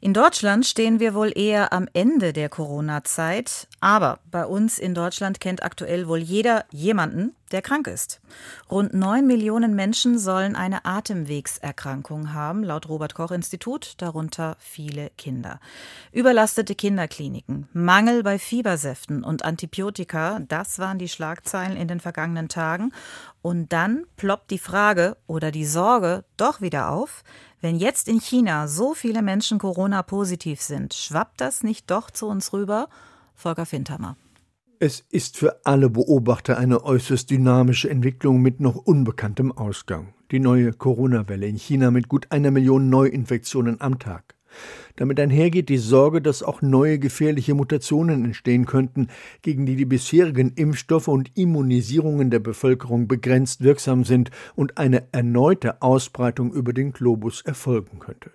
In 0.00 0.14
Deutschland 0.14 0.66
stehen 0.66 0.98
wir 0.98 1.14
wohl 1.14 1.30
eher 1.32 1.72
am 1.72 1.88
Ende 1.92 2.32
der 2.32 2.48
Corona-Zeit, 2.48 3.68
aber 3.80 4.18
bei 4.28 4.44
uns 4.44 4.80
in 4.80 4.94
Deutschland 4.94 5.38
kennt 5.38 5.62
aktuell 5.62 6.08
wohl 6.08 6.18
jeder 6.18 6.64
jemanden, 6.72 7.36
der 7.52 7.62
krank 7.62 7.86
ist. 7.86 8.20
Rund 8.70 8.94
neun 8.94 9.26
Millionen 9.26 9.74
Menschen 9.74 10.18
sollen 10.18 10.56
eine 10.56 10.84
Atemwegserkrankung 10.84 12.32
haben, 12.32 12.64
laut 12.64 12.88
Robert 12.88 13.14
Koch 13.14 13.30
Institut, 13.30 13.94
darunter 13.98 14.56
viele 14.58 15.10
Kinder. 15.18 15.60
Überlastete 16.12 16.74
Kinderkliniken, 16.74 17.68
Mangel 17.72 18.22
bei 18.22 18.38
Fiebersäften 18.38 19.22
und 19.22 19.44
Antibiotika, 19.44 20.40
das 20.48 20.78
waren 20.78 20.98
die 20.98 21.08
Schlagzeilen 21.08 21.76
in 21.76 21.88
den 21.88 22.00
vergangenen 22.00 22.48
Tagen. 22.48 22.92
Und 23.42 23.72
dann 23.72 24.04
ploppt 24.16 24.50
die 24.50 24.58
Frage 24.58 25.16
oder 25.26 25.50
die 25.50 25.66
Sorge 25.66 26.24
doch 26.36 26.60
wieder 26.60 26.90
auf, 26.90 27.24
wenn 27.60 27.76
jetzt 27.76 28.08
in 28.08 28.20
China 28.20 28.66
so 28.66 28.92
viele 28.94 29.22
Menschen 29.22 29.58
Corona-positiv 29.58 30.60
sind, 30.60 30.94
schwappt 30.94 31.40
das 31.40 31.62
nicht 31.62 31.90
doch 31.90 32.10
zu 32.10 32.26
uns 32.26 32.52
rüber? 32.52 32.88
Volker 33.36 33.66
Findhammer. 33.66 34.16
Es 34.84 35.04
ist 35.10 35.36
für 35.38 35.64
alle 35.64 35.88
Beobachter 35.88 36.58
eine 36.58 36.82
äußerst 36.82 37.30
dynamische 37.30 37.88
Entwicklung 37.88 38.42
mit 38.42 38.58
noch 38.58 38.74
unbekanntem 38.74 39.52
Ausgang. 39.52 40.12
Die 40.32 40.40
neue 40.40 40.72
Corona-Welle 40.72 41.46
in 41.46 41.54
China 41.54 41.92
mit 41.92 42.08
gut 42.08 42.26
einer 42.30 42.50
Million 42.50 42.90
Neuinfektionen 42.90 43.80
am 43.80 44.00
Tag. 44.00 44.34
Damit 44.96 45.20
einhergeht 45.20 45.68
die 45.68 45.78
Sorge, 45.78 46.20
dass 46.20 46.42
auch 46.42 46.62
neue 46.62 46.98
gefährliche 46.98 47.54
Mutationen 47.54 48.24
entstehen 48.24 48.66
könnten, 48.66 49.06
gegen 49.42 49.66
die 49.66 49.76
die 49.76 49.84
bisherigen 49.84 50.50
Impfstoffe 50.56 51.06
und 51.06 51.30
Immunisierungen 51.38 52.32
der 52.32 52.40
Bevölkerung 52.40 53.06
begrenzt 53.06 53.62
wirksam 53.62 54.02
sind 54.02 54.32
und 54.56 54.78
eine 54.78 55.04
erneute 55.12 55.80
Ausbreitung 55.80 56.52
über 56.52 56.72
den 56.72 56.90
Globus 56.90 57.42
erfolgen 57.42 58.00
könnte. 58.00 58.32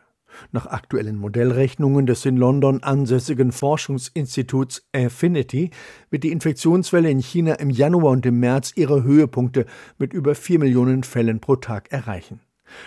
Nach 0.51 0.65
aktuellen 0.67 1.17
Modellrechnungen 1.17 2.05
des 2.05 2.25
in 2.25 2.37
London 2.37 2.83
ansässigen 2.83 3.51
Forschungsinstituts 3.51 4.87
Affinity 4.93 5.71
wird 6.09 6.23
die 6.23 6.31
Infektionswelle 6.31 7.09
in 7.09 7.19
China 7.19 7.53
im 7.53 7.69
Januar 7.69 8.11
und 8.11 8.25
im 8.25 8.39
März 8.39 8.73
ihre 8.75 9.03
Höhepunkte 9.03 9.65
mit 9.97 10.13
über 10.13 10.35
vier 10.35 10.59
Millionen 10.59 11.03
Fällen 11.03 11.39
pro 11.39 11.55
Tag 11.55 11.91
erreichen. 11.91 12.41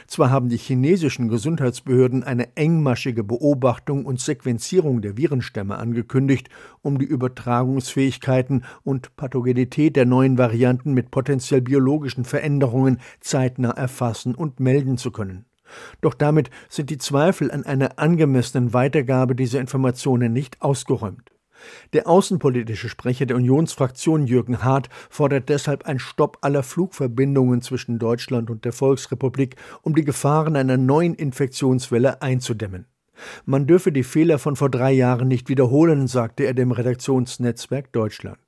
Zwar 0.07 0.31
haben 0.31 0.49
die 0.49 0.57
chinesischen 0.57 1.29
Gesundheitsbehörden 1.29 2.23
eine 2.23 2.57
engmaschige 2.57 3.25
Beobachtung 3.25 4.05
und 4.05 4.21
Sequenzierung 4.21 5.01
der 5.01 5.17
Virenstämme 5.17 5.77
angekündigt, 5.77 6.49
um 6.83 6.99
die 6.99 7.07
Übertragungsfähigkeiten 7.07 8.65
und 8.83 9.17
Pathogenität 9.17 9.97
der 9.97 10.07
neuen 10.07 10.39
Varianten 10.39 10.93
mit 10.93 11.11
potenziell 11.11 11.63
biologischen 11.63 12.25
Veränderungen 12.25 12.99
zeitnah 13.21 13.71
erfassen 13.71 14.35
und 14.35 14.61
melden 14.61 14.99
zu 14.99 15.11
können. 15.11 15.47
Doch 16.01 16.15
damit 16.15 16.51
sind 16.69 16.91
die 16.91 16.99
Zweifel 16.99 17.51
an 17.51 17.65
einer 17.65 17.99
angemessenen 17.99 18.73
Weitergabe 18.73 19.35
dieser 19.35 19.61
Informationen 19.61 20.33
nicht 20.33 20.61
ausgeräumt. 20.63 21.31
Der 21.93 22.09
außenpolitische 22.09 22.89
Sprecher 22.89 23.27
der 23.27 23.37
Unionsfraktion 23.37 24.27
Jürgen 24.27 24.63
Hart 24.63 24.89
fordert 25.09 25.49
deshalb 25.49 25.87
einen 25.87 25.99
Stopp 25.99 26.39
aller 26.41 26.63
Flugverbindungen 26.63 27.63
zwischen 27.63 27.99
Deutschland 27.99 28.51
und 28.51 28.65
der 28.65 28.73
Volksrepublik, 28.73 29.57
um 29.83 29.95
die 29.95 30.05
Gefahren 30.05 30.57
einer 30.57 30.77
neuen 30.77 31.15
Infektionswelle 31.15 32.23
einzudämmen. 32.23 32.87
Man 33.45 33.67
dürfe 33.67 33.93
die 33.93 34.03
Fehler 34.03 34.39
von 34.39 34.57
vor 34.57 34.71
drei 34.71 34.93
Jahren 34.93 35.29
nicht 35.29 35.49
wiederholen, 35.49 36.07
sagte 36.07 36.45
er 36.45 36.55
dem 36.55 36.73
Redaktionsnetzwerk 36.73 37.93
Deutschland. 37.93 38.39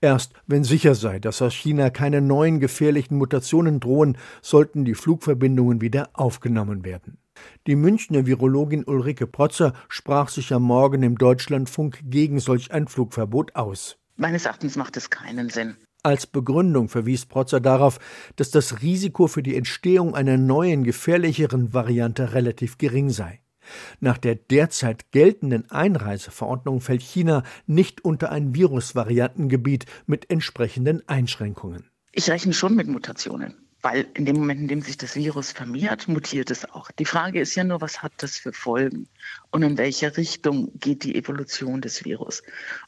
Erst 0.00 0.32
wenn 0.46 0.64
sicher 0.64 0.94
sei, 0.94 1.18
dass 1.18 1.42
aus 1.42 1.54
China 1.54 1.90
keine 1.90 2.20
neuen 2.20 2.60
gefährlichen 2.60 3.16
Mutationen 3.16 3.80
drohen, 3.80 4.16
sollten 4.42 4.84
die 4.84 4.94
Flugverbindungen 4.94 5.80
wieder 5.80 6.10
aufgenommen 6.12 6.84
werden. 6.84 7.18
Die 7.66 7.76
Münchner 7.76 8.26
Virologin 8.26 8.84
Ulrike 8.84 9.26
Protzer 9.26 9.72
sprach 9.88 10.28
sich 10.28 10.52
am 10.52 10.62
Morgen 10.62 11.02
im 11.02 11.16
Deutschlandfunk 11.16 12.00
gegen 12.04 12.40
solch 12.40 12.72
ein 12.72 12.88
Flugverbot 12.88 13.56
aus. 13.56 13.96
Meines 14.16 14.44
Erachtens 14.44 14.76
macht 14.76 14.96
es 14.96 15.08
keinen 15.08 15.48
Sinn. 15.48 15.76
Als 16.02 16.26
Begründung 16.26 16.88
verwies 16.88 17.26
Protzer 17.26 17.60
darauf, 17.60 17.98
dass 18.36 18.50
das 18.50 18.80
Risiko 18.80 19.26
für 19.26 19.42
die 19.42 19.56
Entstehung 19.56 20.14
einer 20.14 20.38
neuen, 20.38 20.84
gefährlicheren 20.84 21.74
Variante 21.74 22.32
relativ 22.32 22.78
gering 22.78 23.10
sei. 23.10 23.40
Nach 24.00 24.18
der 24.18 24.34
derzeit 24.34 25.12
geltenden 25.12 25.70
Einreiseverordnung 25.70 26.80
fällt 26.80 27.02
China 27.02 27.42
nicht 27.66 28.04
unter 28.04 28.30
ein 28.30 28.54
Virusvariantengebiet 28.54 29.86
mit 30.06 30.30
entsprechenden 30.30 31.06
Einschränkungen. 31.08 31.90
Ich 32.12 32.30
rechne 32.30 32.52
schon 32.52 32.74
mit 32.74 32.88
Mutationen 32.88 33.54
weil 33.82 34.06
in 34.14 34.26
dem 34.26 34.36
Moment, 34.36 34.60
in 34.60 34.68
dem 34.68 34.82
sich 34.82 34.96
das 34.96 35.16
Virus 35.16 35.52
vermehrt, 35.52 36.08
mutiert 36.08 36.50
es 36.50 36.70
auch. 36.70 36.90
Die 36.90 37.04
Frage 37.04 37.40
ist 37.40 37.54
ja 37.54 37.64
nur, 37.64 37.80
was 37.80 38.02
hat 38.02 38.12
das 38.18 38.36
für 38.36 38.52
Folgen 38.52 39.08
und 39.50 39.62
in 39.62 39.78
welche 39.78 40.16
Richtung 40.16 40.70
geht 40.78 41.04
die 41.04 41.14
Evolution 41.14 41.80
des 41.80 42.04
Virus. 42.04 42.42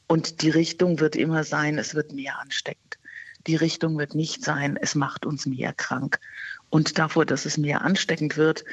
Und 0.07 0.43
die 0.43 0.51
Richtung 0.51 1.01
wird 1.01 1.17
immer 1.17 1.45
sein, 1.45 1.79
es 1.79 1.95
wird 1.95 2.13
mehr 2.13 2.39
ansteckend. 2.39 2.99
Die 3.47 3.57
Richtung 3.57 3.99
wird 3.99 4.15
nicht 4.15 4.45
sein, 4.45 4.79
es 4.81 4.95
macht 4.95 5.27
uns 5.27 5.47
mehr 5.47 5.73
krank. 5.73 6.21
Und 6.69 6.99
davor, 6.99 7.27
dass 7.27 7.45
es 7.45 7.59
mehr 7.59 7.83
ansteckend 7.83 8.37
wird, 8.37 8.65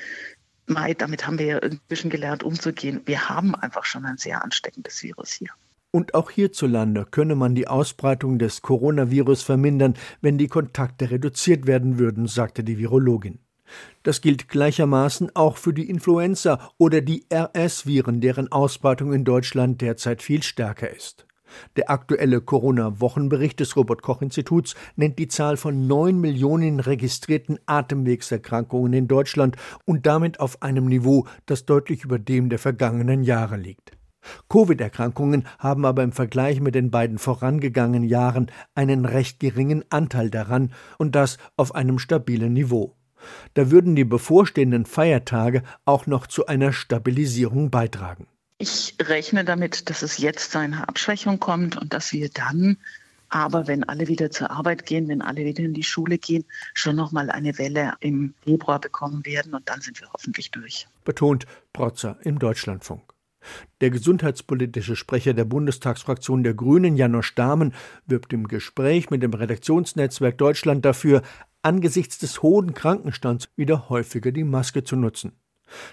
Mai, 0.70 0.94
damit 0.94 1.26
haben 1.26 1.40
wir 1.40 1.46
ja 1.46 1.58
inzwischen 1.58 2.10
gelernt, 2.10 2.44
umzugehen. 2.44 3.02
Wir 3.06 3.30
haben 3.30 3.56
einfach 3.56 3.86
schon 3.86 4.06
ein 4.06 4.18
sehr 4.18 4.44
ansteckendes 4.44 5.04
Virus 5.04 5.32
hier. 5.32 5.50
Und 5.92 6.14
auch 6.14 6.30
hierzulande 6.30 7.08
könne 7.10 7.36
man 7.36 7.56
die 7.56 7.68
Ausbreitung 7.68 8.38
des 8.38 8.62
Coronavirus 8.62 9.42
vermindern, 9.42 9.96
wenn 10.22 10.38
die 10.38 10.48
Kontakte 10.48 11.10
reduziert 11.10 11.66
werden 11.66 11.98
würden, 11.98 12.28
sagte 12.28 12.64
die 12.64 12.78
Virologin. 12.78 13.40
Das 14.04 14.22
gilt 14.22 14.50
gleichermaßen 14.50 15.36
auch 15.36 15.58
für 15.58 15.74
die 15.74 15.90
Influenza 15.90 16.72
oder 16.78 17.02
die 17.02 17.26
RS-Viren, 17.32 18.22
deren 18.22 18.52
Ausbreitung 18.52 19.14
in 19.14 19.26
Deutschland 19.26 19.82
derzeit 19.82 20.22
viel 20.22 20.44
stärker 20.44 20.90
ist. 20.90 21.26
Der 21.76 21.90
aktuelle 21.90 22.42
Corona-Wochenbericht 22.42 23.60
des 23.60 23.76
Robert 23.76 24.02
Koch 24.02 24.22
Instituts 24.22 24.76
nennt 24.96 25.20
die 25.20 25.28
Zahl 25.28 25.58
von 25.58 25.88
neun 25.88 26.20
Millionen 26.20 26.80
registrierten 26.80 27.60
Atemwegserkrankungen 27.66 28.94
in 28.94 29.08
Deutschland 29.08 29.56
und 29.86 30.06
damit 30.06 30.40
auf 30.40 30.62
einem 30.62 30.86
Niveau, 30.86 31.26
das 31.46 31.66
deutlich 31.66 32.04
über 32.04 32.20
dem 32.20 32.50
der 32.50 32.60
vergangenen 32.60 33.24
Jahre 33.24 33.58
liegt. 33.58 33.92
Covid-Erkrankungen 34.50 35.48
haben 35.58 35.86
aber 35.86 36.04
im 36.04 36.12
Vergleich 36.12 36.60
mit 36.60 36.76
den 36.76 36.92
beiden 36.92 37.18
vorangegangenen 37.18 38.04
Jahren 38.04 38.52
einen 38.76 39.06
recht 39.06 39.40
geringen 39.40 39.84
Anteil 39.90 40.30
daran 40.30 40.74
und 40.98 41.16
das 41.16 41.38
auf 41.58 41.74
einem 41.74 42.00
stabilen 42.00 42.54
Niveau. 42.54 42.96
Da 43.54 43.72
würden 43.72 43.96
die 43.96 44.06
bevorstehenden 44.06 44.86
Feiertage 44.86 45.64
auch 45.86 46.06
noch 46.06 46.28
zu 46.28 46.46
einer 46.46 46.74
Stabilisierung 46.74 47.70
beitragen. 47.70 48.28
Ich 48.62 48.96
rechne 49.02 49.46
damit, 49.46 49.90
dass 49.90 50.02
es 50.02 50.18
jetzt 50.18 50.52
zu 50.52 50.60
einer 50.60 50.88
Abschwächung 50.88 51.40
kommt 51.40 51.78
und 51.78 51.94
dass 51.94 52.12
wir 52.14 52.30
dann 52.30 52.78
aber 53.30 53.68
wenn 53.68 53.84
alle 53.84 54.08
wieder 54.08 54.32
zur 54.32 54.52
Arbeit 54.52 54.86
gehen, 54.86 55.08
wenn 55.08 55.22
alle 55.22 55.46
wieder 55.46 55.64
in 55.64 55.74
die 55.74 55.84
Schule 55.84 56.18
gehen, 56.18 56.46
schon 56.74 56.96
noch 56.96 57.12
mal 57.12 57.30
eine 57.30 57.58
Welle 57.58 57.94
im 58.00 58.34
Februar 58.44 58.80
bekommen 58.80 59.26
werden 59.26 59.54
und 59.54 59.70
dann 59.70 59.82
sind 59.82 60.02
wir 60.02 60.12
hoffentlich 60.12 60.52
durch. 60.52 60.88
Betont 61.06 61.46
Protzer 61.72 62.18
im 62.24 62.40
Deutschlandfunk. 62.40 63.14
Der 63.80 63.90
gesundheitspolitische 63.90 64.96
Sprecher 64.96 65.34
der 65.34 65.46
Bundestagsfraktion 65.46 66.44
der 66.44 66.56
Grünen, 66.56 66.98
Janosch 66.98 67.36
Dahmen, 67.36 67.74
wirbt 68.06 68.34
im 68.34 68.48
Gespräch 68.48 69.10
mit 69.10 69.24
dem 69.24 69.34
Redaktionsnetzwerk 69.34 70.38
Deutschland 70.38 70.84
dafür, 70.84 71.22
angesichts 71.62 72.18
des 72.18 72.42
hohen 72.42 72.74
Krankenstands 72.74 73.50
wieder 73.56 73.90
häufiger 73.90 74.32
die 74.32 74.44
Maske 74.44 74.84
zu 74.84 74.98
nutzen. 74.98 75.39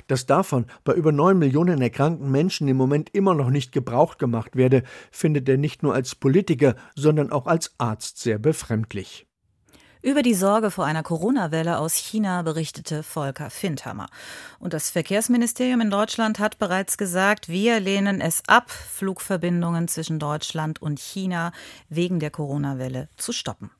Dass 0.06 0.26
davon 0.26 0.66
bei 0.84 0.94
über 0.94 1.12
neun 1.12 1.38
Millionen 1.38 1.80
erkrankten 1.80 2.30
Menschen 2.30 2.68
im 2.68 2.76
Moment 2.76 3.10
immer 3.14 3.34
noch 3.34 3.50
nicht 3.50 3.72
Gebrauch 3.72 4.18
gemacht 4.18 4.56
werde, 4.56 4.82
findet 5.10 5.48
er 5.48 5.56
nicht 5.56 5.82
nur 5.82 5.94
als 5.94 6.14
Politiker, 6.14 6.76
sondern 6.94 7.32
auch 7.32 7.46
als 7.46 7.74
Arzt 7.78 8.18
sehr 8.18 8.38
befremdlich. 8.38 9.26
Über 10.06 10.22
die 10.22 10.34
Sorge 10.34 10.70
vor 10.70 10.84
einer 10.84 11.02
Corona-Welle 11.02 11.78
aus 11.78 11.94
China 11.96 12.42
berichtete 12.42 13.02
Volker 13.02 13.50
Findhammer. 13.50 14.06
Und 14.60 14.72
das 14.72 14.88
Verkehrsministerium 14.88 15.80
in 15.80 15.90
Deutschland 15.90 16.38
hat 16.38 16.60
bereits 16.60 16.96
gesagt, 16.96 17.48
wir 17.48 17.80
lehnen 17.80 18.20
es 18.20 18.42
ab, 18.46 18.70
Flugverbindungen 18.70 19.88
zwischen 19.88 20.20
Deutschland 20.20 20.80
und 20.80 21.00
China 21.00 21.50
wegen 21.88 22.20
der 22.20 22.30
Corona-Welle 22.30 23.08
zu 23.16 23.32
stoppen. 23.32 23.72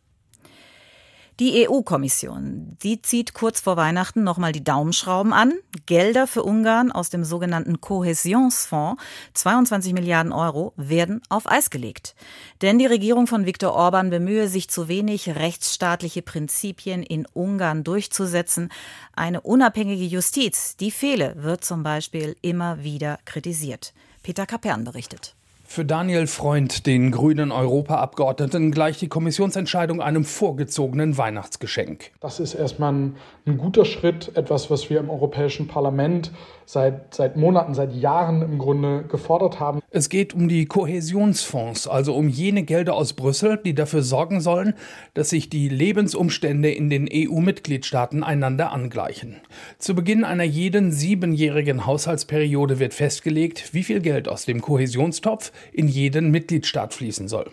Die 1.38 1.68
EU-Kommission, 1.68 2.78
die 2.82 3.02
zieht 3.02 3.34
kurz 3.34 3.60
vor 3.60 3.76
Weihnachten 3.76 4.24
nochmal 4.24 4.52
die 4.52 4.64
Daumenschrauben 4.64 5.34
an. 5.34 5.52
Gelder 5.84 6.26
für 6.26 6.42
Ungarn 6.42 6.90
aus 6.90 7.10
dem 7.10 7.24
sogenannten 7.24 7.82
Kohäsionsfonds, 7.82 9.02
22 9.34 9.92
Milliarden 9.92 10.32
Euro, 10.32 10.72
werden 10.76 11.20
auf 11.28 11.46
Eis 11.46 11.68
gelegt. 11.68 12.14
Denn 12.62 12.78
die 12.78 12.86
Regierung 12.86 13.26
von 13.26 13.44
Viktor 13.44 13.74
Orban 13.74 14.08
bemühe 14.08 14.48
sich 14.48 14.70
zu 14.70 14.88
wenig, 14.88 15.28
rechtsstaatliche 15.28 16.22
Prinzipien 16.22 17.02
in 17.02 17.26
Ungarn 17.34 17.84
durchzusetzen. 17.84 18.70
Eine 19.14 19.42
unabhängige 19.42 20.06
Justiz, 20.06 20.78
die 20.78 20.90
fehle, 20.90 21.34
wird 21.36 21.66
zum 21.66 21.82
Beispiel 21.82 22.34
immer 22.40 22.82
wieder 22.82 23.18
kritisiert. 23.26 23.92
Peter 24.22 24.46
Kapern 24.46 24.84
berichtet. 24.84 25.35
Für 25.68 25.84
Daniel 25.84 26.26
Freund, 26.26 26.86
den 26.86 27.10
grünen 27.10 27.50
Europaabgeordneten, 27.50 28.70
gleicht 28.70 29.00
die 29.00 29.08
Kommissionsentscheidung 29.08 30.00
einem 30.00 30.24
vorgezogenen 30.24 31.18
Weihnachtsgeschenk. 31.18 32.12
Das 32.20 32.40
ist 32.40 32.54
erstmal 32.54 32.92
ein, 32.92 33.16
ein 33.46 33.58
guter 33.58 33.84
Schritt, 33.84 34.30
etwas, 34.36 34.70
was 34.70 34.88
wir 34.88 35.00
im 35.00 35.10
Europäischen 35.10 35.66
Parlament 35.66 36.30
seit, 36.66 37.14
seit 37.14 37.36
Monaten, 37.36 37.72
seit 37.72 37.94
Jahren 37.94 38.42
im 38.42 38.58
Grunde 38.58 39.04
gefordert 39.04 39.60
haben. 39.60 39.80
Es 39.90 40.08
geht 40.08 40.34
um 40.34 40.48
die 40.48 40.66
Kohäsionsfonds, 40.66 41.88
also 41.88 42.14
um 42.14 42.28
jene 42.28 42.64
Gelder 42.64 42.94
aus 42.94 43.14
Brüssel, 43.14 43.58
die 43.64 43.74
dafür 43.74 44.02
sorgen 44.02 44.40
sollen, 44.40 44.74
dass 45.14 45.30
sich 45.30 45.48
die 45.48 45.68
Lebensumstände 45.68 46.70
in 46.70 46.90
den 46.90 47.08
EU-Mitgliedstaaten 47.10 48.22
einander 48.22 48.72
angleichen. 48.72 49.36
Zu 49.78 49.94
Beginn 49.94 50.24
einer 50.24 50.44
jeden 50.44 50.92
siebenjährigen 50.92 51.86
Haushaltsperiode 51.86 52.78
wird 52.78 52.92
festgelegt, 52.92 53.72
wie 53.72 53.84
viel 53.84 54.00
Geld 54.00 54.28
aus 54.28 54.44
dem 54.44 54.60
Kohäsionstopf 54.60 55.52
in 55.72 55.88
jeden 55.88 56.30
Mitgliedstaat 56.30 56.92
fließen 56.92 57.28
soll. 57.28 57.50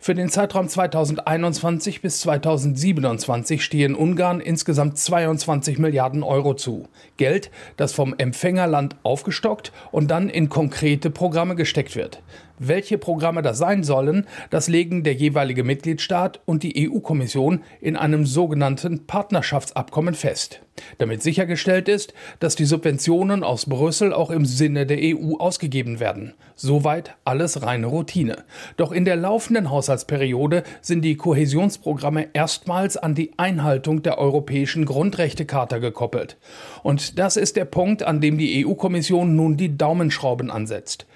Für 0.00 0.14
den 0.14 0.28
Zeitraum 0.28 0.68
2021 0.68 2.02
bis 2.02 2.20
2027 2.20 3.64
stehen 3.64 3.94
Ungarn 3.94 4.40
insgesamt 4.40 4.98
22 4.98 5.78
Milliarden 5.78 6.22
Euro 6.22 6.54
zu. 6.54 6.88
Geld, 7.16 7.50
das 7.76 7.92
vom 7.92 8.14
Empfängerland 8.16 8.96
aufgestockt 9.02 9.72
und 9.92 10.10
dann 10.10 10.28
in 10.28 10.48
konkrete 10.48 11.10
Programme 11.10 11.56
gesteckt 11.56 11.96
wird. 11.96 12.22
Welche 12.58 12.96
Programme 12.96 13.42
das 13.42 13.58
sein 13.58 13.84
sollen, 13.84 14.26
das 14.48 14.68
legen 14.68 15.02
der 15.02 15.12
jeweilige 15.12 15.62
Mitgliedstaat 15.62 16.40
und 16.46 16.62
die 16.62 16.90
EU-Kommission 16.90 17.62
in 17.82 17.96
einem 17.96 18.24
sogenannten 18.24 19.06
Partnerschaftsabkommen 19.06 20.14
fest, 20.14 20.62
damit 20.96 21.22
sichergestellt 21.22 21.86
ist, 21.88 22.14
dass 22.40 22.56
die 22.56 22.64
Subventionen 22.64 23.44
aus 23.44 23.66
Brüssel 23.66 24.14
auch 24.14 24.30
im 24.30 24.46
Sinne 24.46 24.86
der 24.86 24.98
EU 25.02 25.36
ausgegeben 25.36 26.00
werden. 26.00 26.32
Soweit 26.54 27.14
alles 27.24 27.62
reine 27.62 27.88
Routine. 27.88 28.44
Doch 28.78 28.90
in 28.90 29.04
der 29.04 29.16
laufenden 29.16 29.70
Haushaltsperiode 29.70 30.62
sind 30.80 31.02
die 31.02 31.16
Kohäsionsprogramme 31.16 32.28
erstmals 32.32 32.96
an 32.96 33.14
die 33.14 33.32
Einhaltung 33.36 34.02
der 34.02 34.16
Europäischen 34.16 34.86
Grundrechtecharta 34.86 35.76
gekoppelt. 35.76 36.38
Und 36.82 37.18
das 37.18 37.36
ist 37.36 37.56
der 37.56 37.66
Punkt, 37.66 38.02
an 38.02 38.22
dem 38.22 38.38
die 38.38 38.64
EU-Kommission 38.64 39.36
nun 39.36 39.58
die 39.58 39.76
Daumenschrauben 39.76 40.50
ansetzt. 40.50 41.06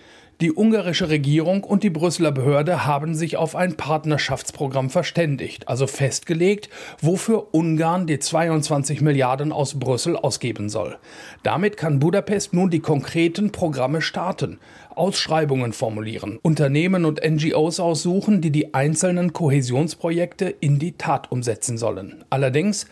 Die 0.41 0.57
ungarische 0.57 1.11
Regierung 1.11 1.65
und 1.65 1.83
die 1.83 1.91
Brüsseler 1.91 2.33
Behörde 2.33 2.87
haben 2.87 3.15
sich 3.15 3.37
auf 3.37 3.55
ein 3.55 3.77
Partnerschaftsprogramm 3.77 4.89
verständigt, 4.89 5.69
also 5.69 5.87
festgelegt, 5.87 6.71
wofür 6.99 7.49
Ungarn 7.53 8.07
die 8.07 8.19
22 8.19 9.03
Milliarden 9.03 9.53
aus 9.53 9.79
Brüssel 9.79 10.17
ausgeben 10.17 10.71
soll. 10.71 10.97
Damit 11.43 11.77
kann 11.77 11.99
Budapest 11.99 12.55
nun 12.55 12.71
die 12.71 12.81
konkreten 12.81 13.53
Programme 13.53 14.01
starten, 14.01 14.59
Ausschreibungen 14.95 15.75
formulieren, 15.75 16.39
Unternehmen 16.41 17.05
und 17.05 17.21
NGOs 17.23 17.79
aussuchen, 17.79 18.41
die 18.41 18.51
die 18.51 18.73
einzelnen 18.73 19.35
Kohäsionsprojekte 19.35 20.49
in 20.49 20.79
die 20.79 20.93
Tat 20.93 21.31
umsetzen 21.31 21.77
sollen. 21.77 22.25
Allerdings 22.31 22.87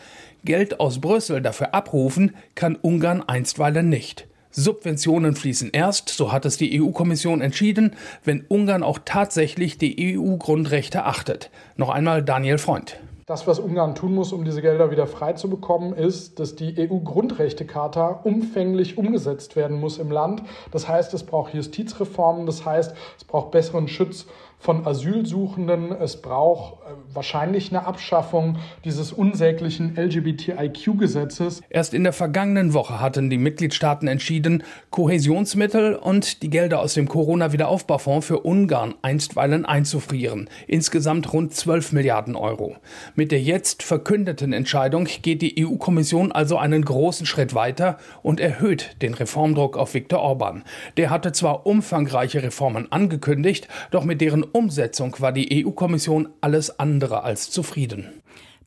Geld 0.44 0.80
aus 0.80 1.00
Brüssel 1.00 1.40
dafür 1.40 1.72
abrufen 1.72 2.37
kann 2.54 2.76
Ungarn 2.76 3.22
einstweilen 3.26 3.88
nicht. 3.88 4.28
Subventionen 4.59 5.37
fließen 5.37 5.71
erst, 5.73 6.09
so 6.09 6.33
hat 6.33 6.44
es 6.44 6.57
die 6.57 6.83
EU-Kommission 6.83 7.40
entschieden, 7.40 7.92
wenn 8.25 8.44
Ungarn 8.49 8.83
auch 8.83 8.99
tatsächlich 9.05 9.79
die 9.79 10.18
EU-Grundrechte 10.18 11.05
achtet. 11.05 11.51
Noch 11.77 11.90
einmal 11.90 12.25
Daniel 12.25 12.59
Freund. 12.59 12.99
Das, 13.25 13.47
was 13.47 13.61
Ungarn 13.61 13.94
tun 13.94 14.14
muss, 14.14 14.33
um 14.33 14.44
diese 14.44 14.61
Gelder 14.61 14.90
wieder 14.90 15.07
frei 15.07 15.35
zu 15.35 15.49
bekommen, 15.49 15.92
ist, 15.92 16.40
dass 16.40 16.57
die 16.57 16.75
EU-Grundrechtecharta 16.77 18.21
umfänglich 18.25 18.99
umgesetzt 18.99 19.55
werden 19.55 19.79
muss 19.79 19.99
im 19.99 20.11
Land. 20.11 20.42
Das 20.73 20.88
heißt, 20.88 21.14
es 21.14 21.23
braucht 21.23 21.55
Justizreformen, 21.55 22.47
das 22.47 22.64
heißt, 22.64 22.97
es 23.16 23.25
braucht 23.25 23.53
besseren 23.53 23.87
Schutz 23.87 24.27
von 24.59 24.87
Asylsuchenden. 24.87 25.92
Es 25.92 26.21
braucht 26.21 26.83
äh, 26.83 27.14
wahrscheinlich 27.14 27.71
eine 27.71 27.87
Abschaffung 27.87 28.59
dieses 28.85 29.12
unsäglichen 29.12 29.97
LGBTIQ-Gesetzes. 29.97 31.62
Erst 31.71 31.94
in 31.94 32.03
der 32.03 32.12
vergangenen 32.12 32.75
Woche 32.75 33.01
hatten 33.01 33.31
die 33.31 33.38
Mitgliedstaaten 33.38 34.09
entschieden, 34.09 34.64
Kohäsionsmittel 34.90 35.94
und 35.94 36.42
die 36.42 36.51
Gelder 36.51 36.81
aus 36.81 36.94
dem 36.94 37.09
Corona-Wiederaufbaufonds 37.09 38.27
für 38.27 38.40
Ungarn 38.40 38.94
einstweilen 39.03 39.64
einzufrieren. 39.64 40.51
Insgesamt 40.66 41.33
rund 41.33 41.55
12 41.55 41.92
Milliarden 41.92 42.35
Euro. 42.35 42.77
Mit 43.14 43.31
der 43.31 43.40
jetzt 43.40 43.83
verkündeten 43.83 44.53
Entscheidung 44.53 45.09
geht 45.23 45.42
die 45.42 45.64
EU-Kommission 45.64 46.33
also 46.33 46.59
einen 46.59 46.85
großen 46.85 47.27
Schritt 47.27 47.55
weiter 47.55 47.99
und 48.23 48.40
erhöht 48.40 48.97
den 49.03 49.14
Reformdruck 49.14 49.77
auf 49.77 49.94
Viktor 49.94 50.21
Orban. 50.21 50.64
Der 50.97 51.11
hatte 51.11 51.33
zwar 51.33 51.66
umfangreiche 51.66 52.42
Reformen 52.42 52.90
angekündigt, 52.90 53.68
doch 53.90 54.05
mit 54.05 54.21
deren 54.21 54.44
Umsetzung 54.48 55.16
war 55.20 55.32
die 55.32 55.64
EU-Kommission 55.64 56.28
alles 56.40 56.78
andere 56.78 57.22
als 57.22 57.50
zufrieden. 57.50 58.06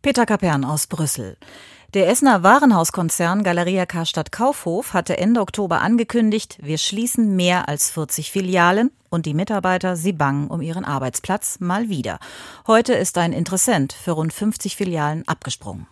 Peter 0.01 0.25
Kapern 0.25 0.63
aus 0.65 0.87
Brüssel. 0.87 1.37
Der 1.93 2.07
Essener 2.07 2.41
Warenhauskonzern 2.41 3.43
Galeria 3.43 3.85
Karstadt 3.85 4.31
Kaufhof 4.31 4.93
hatte 4.93 5.17
Ende 5.17 5.41
Oktober 5.41 5.81
angekündigt, 5.81 6.57
wir 6.61 6.77
schließen 6.77 7.35
mehr 7.35 7.67
als 7.67 7.91
40 7.91 8.31
Filialen 8.31 8.91
und 9.09 9.25
die 9.25 9.33
Mitarbeiter, 9.33 9.97
sie 9.97 10.13
bangen 10.13 10.47
um 10.47 10.61
ihren 10.61 10.85
Arbeitsplatz 10.85 11.59
mal 11.59 11.89
wieder. 11.89 12.19
Heute 12.65 12.93
ist 12.93 13.17
ein 13.17 13.33
Interessent 13.33 13.91
für 13.91 14.11
rund 14.11 14.31
50 14.31 14.77
Filialen 14.77 15.27
abgesprungen. 15.27 15.85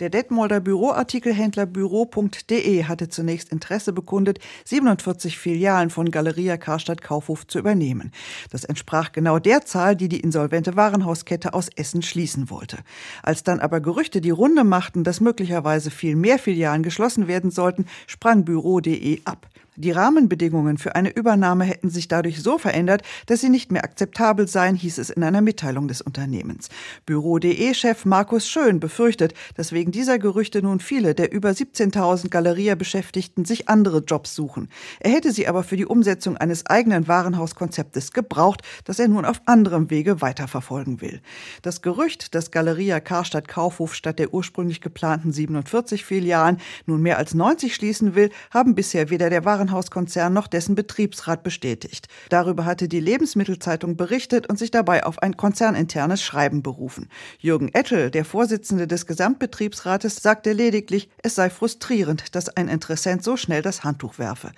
Der 0.00 0.10
Detmolder 0.10 0.60
Büroartikelhändler 0.60 1.66
Büro.de 1.66 2.84
hatte 2.84 3.08
zunächst 3.08 3.50
Interesse 3.50 3.92
bekundet, 3.92 4.38
47 4.64 5.36
Filialen 5.36 5.90
von 5.90 6.12
Galeria 6.12 6.56
Karstadt 6.56 7.02
Kaufhof 7.02 7.48
zu 7.48 7.58
übernehmen. 7.58 8.12
Das 8.52 8.62
entsprach 8.62 9.10
genau 9.10 9.40
der 9.40 9.64
Zahl, 9.64 9.96
die 9.96 10.08
die 10.08 10.20
insolvente 10.20 10.76
Warenhauskette 10.76 11.52
aus 11.52 11.68
Essen 11.74 12.02
schließen 12.02 12.48
wollte. 12.48 12.78
Als 13.24 13.42
dann 13.42 13.58
aber 13.58 13.80
Gerüchte 13.80 14.20
die 14.20 14.30
Runde 14.30 14.62
machten, 14.62 15.02
dass 15.02 15.20
möglicherweise 15.20 15.90
viel 15.90 16.14
mehr 16.14 16.38
Filialen 16.38 16.84
geschlossen 16.84 17.26
werden 17.26 17.50
sollten, 17.50 17.86
sprang 18.06 18.44
Büro.de 18.44 19.22
ab. 19.24 19.48
Die 19.80 19.92
Rahmenbedingungen 19.92 20.76
für 20.76 20.96
eine 20.96 21.14
Übernahme 21.14 21.64
hätten 21.64 21.88
sich 21.88 22.08
dadurch 22.08 22.42
so 22.42 22.58
verändert, 22.58 23.02
dass 23.26 23.42
sie 23.42 23.48
nicht 23.48 23.70
mehr 23.70 23.84
akzeptabel 23.84 24.48
seien, 24.48 24.74
hieß 24.74 24.98
es 24.98 25.08
in 25.08 25.22
einer 25.22 25.40
Mitteilung 25.40 25.86
des 25.86 26.02
Unternehmens. 26.02 26.68
Büro.de-Chef 27.06 28.04
Markus 28.04 28.48
Schön 28.48 28.80
befürchtet, 28.80 29.34
dass 29.54 29.70
wegen 29.70 29.92
dieser 29.92 30.18
Gerüchte 30.18 30.62
nun 30.62 30.80
viele 30.80 31.14
der 31.14 31.30
über 31.30 31.50
17.000 31.50 32.28
Galeria-Beschäftigten 32.28 33.44
sich 33.44 33.68
andere 33.68 33.98
Jobs 33.98 34.34
suchen. 34.34 34.68
Er 34.98 35.12
hätte 35.12 35.30
sie 35.30 35.46
aber 35.46 35.62
für 35.62 35.76
die 35.76 35.86
Umsetzung 35.86 36.36
eines 36.36 36.66
eigenen 36.66 37.06
Warenhauskonzeptes 37.06 38.10
gebraucht, 38.10 38.62
das 38.82 38.98
er 38.98 39.06
nun 39.06 39.24
auf 39.24 39.42
anderem 39.44 39.90
Wege 39.90 40.20
weiterverfolgen 40.20 41.00
will. 41.00 41.20
Das 41.62 41.82
Gerücht, 41.82 42.34
dass 42.34 42.50
Galeria 42.50 42.98
Karstadt 42.98 43.46
Kaufhof 43.46 43.94
statt 43.94 44.18
der 44.18 44.34
ursprünglich 44.34 44.80
geplanten 44.80 45.30
47 45.30 46.04
Filialen 46.04 46.56
nun 46.86 47.00
mehr 47.00 47.16
als 47.18 47.32
90 47.32 47.76
schließen 47.76 48.16
will, 48.16 48.30
haben 48.50 48.74
bisher 48.74 49.08
weder 49.10 49.30
der 49.30 49.44
Warenhaus 49.44 49.67
Warenhauskonzern 49.68 50.32
noch 50.32 50.46
dessen 50.46 50.74
Betriebsrat 50.74 51.42
bestätigt. 51.42 52.08
Darüber 52.30 52.64
hatte 52.64 52.88
die 52.88 53.00
Lebensmittelzeitung 53.00 53.96
berichtet 53.96 54.48
und 54.48 54.58
sich 54.58 54.70
dabei 54.70 55.04
auf 55.04 55.22
ein 55.22 55.36
konzerninternes 55.36 56.22
Schreiben 56.22 56.62
berufen. 56.62 57.08
Jürgen 57.38 57.68
Ettel, 57.74 58.10
der 58.10 58.24
Vorsitzende 58.24 58.86
des 58.86 59.06
Gesamtbetriebsrates, 59.06 60.16
sagte 60.16 60.52
lediglich, 60.52 61.10
es 61.22 61.34
sei 61.34 61.50
frustrierend, 61.50 62.34
dass 62.34 62.48
ein 62.48 62.68
Interessent 62.68 63.22
so 63.22 63.36
schnell 63.36 63.62
das 63.62 63.84
Handtuch 63.84 64.18
werfe. 64.18 64.52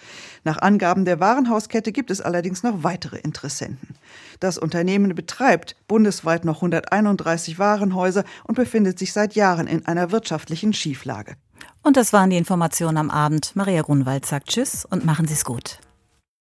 Nach 0.45 0.59
Angaben 0.59 1.05
der 1.05 1.21
Warenhauskette 1.21 1.93
gibt 1.93 2.11
es 2.11 2.21
allerdings 2.21 2.63
noch 2.63 2.83
weitere 2.83 3.19
Interessenten. 3.19 3.97
Das 4.39 4.59
Unternehmen 4.59 5.15
betreibt 5.15 5.77
bundesweit 5.89 6.45
noch 6.45 6.57
131 6.57 7.59
Warenhäuser 7.59 8.25
und 8.45 8.55
befindet 8.55 8.99
sich 8.99 9.13
seit 9.13 9.35
Jahren 9.35 9.67
in 9.67 9.87
einer 9.87 10.13
wirtschaftlichen 10.13 10.73
Schieflage. 10.73 11.37
Und 11.83 11.97
das 11.97 12.13
waren 12.13 12.31
die 12.31 12.37
Informationen 12.37 12.97
am 12.97 13.11
Abend. 13.11 13.53
Maria 13.55 13.83
Grunwald 13.83 14.27
sagt 14.27 14.49
Tschüss 14.49 14.85
und 14.85 15.05
machen 15.05 15.27
Sie 15.27 15.35
es 15.35 15.45
gut. 15.45 15.79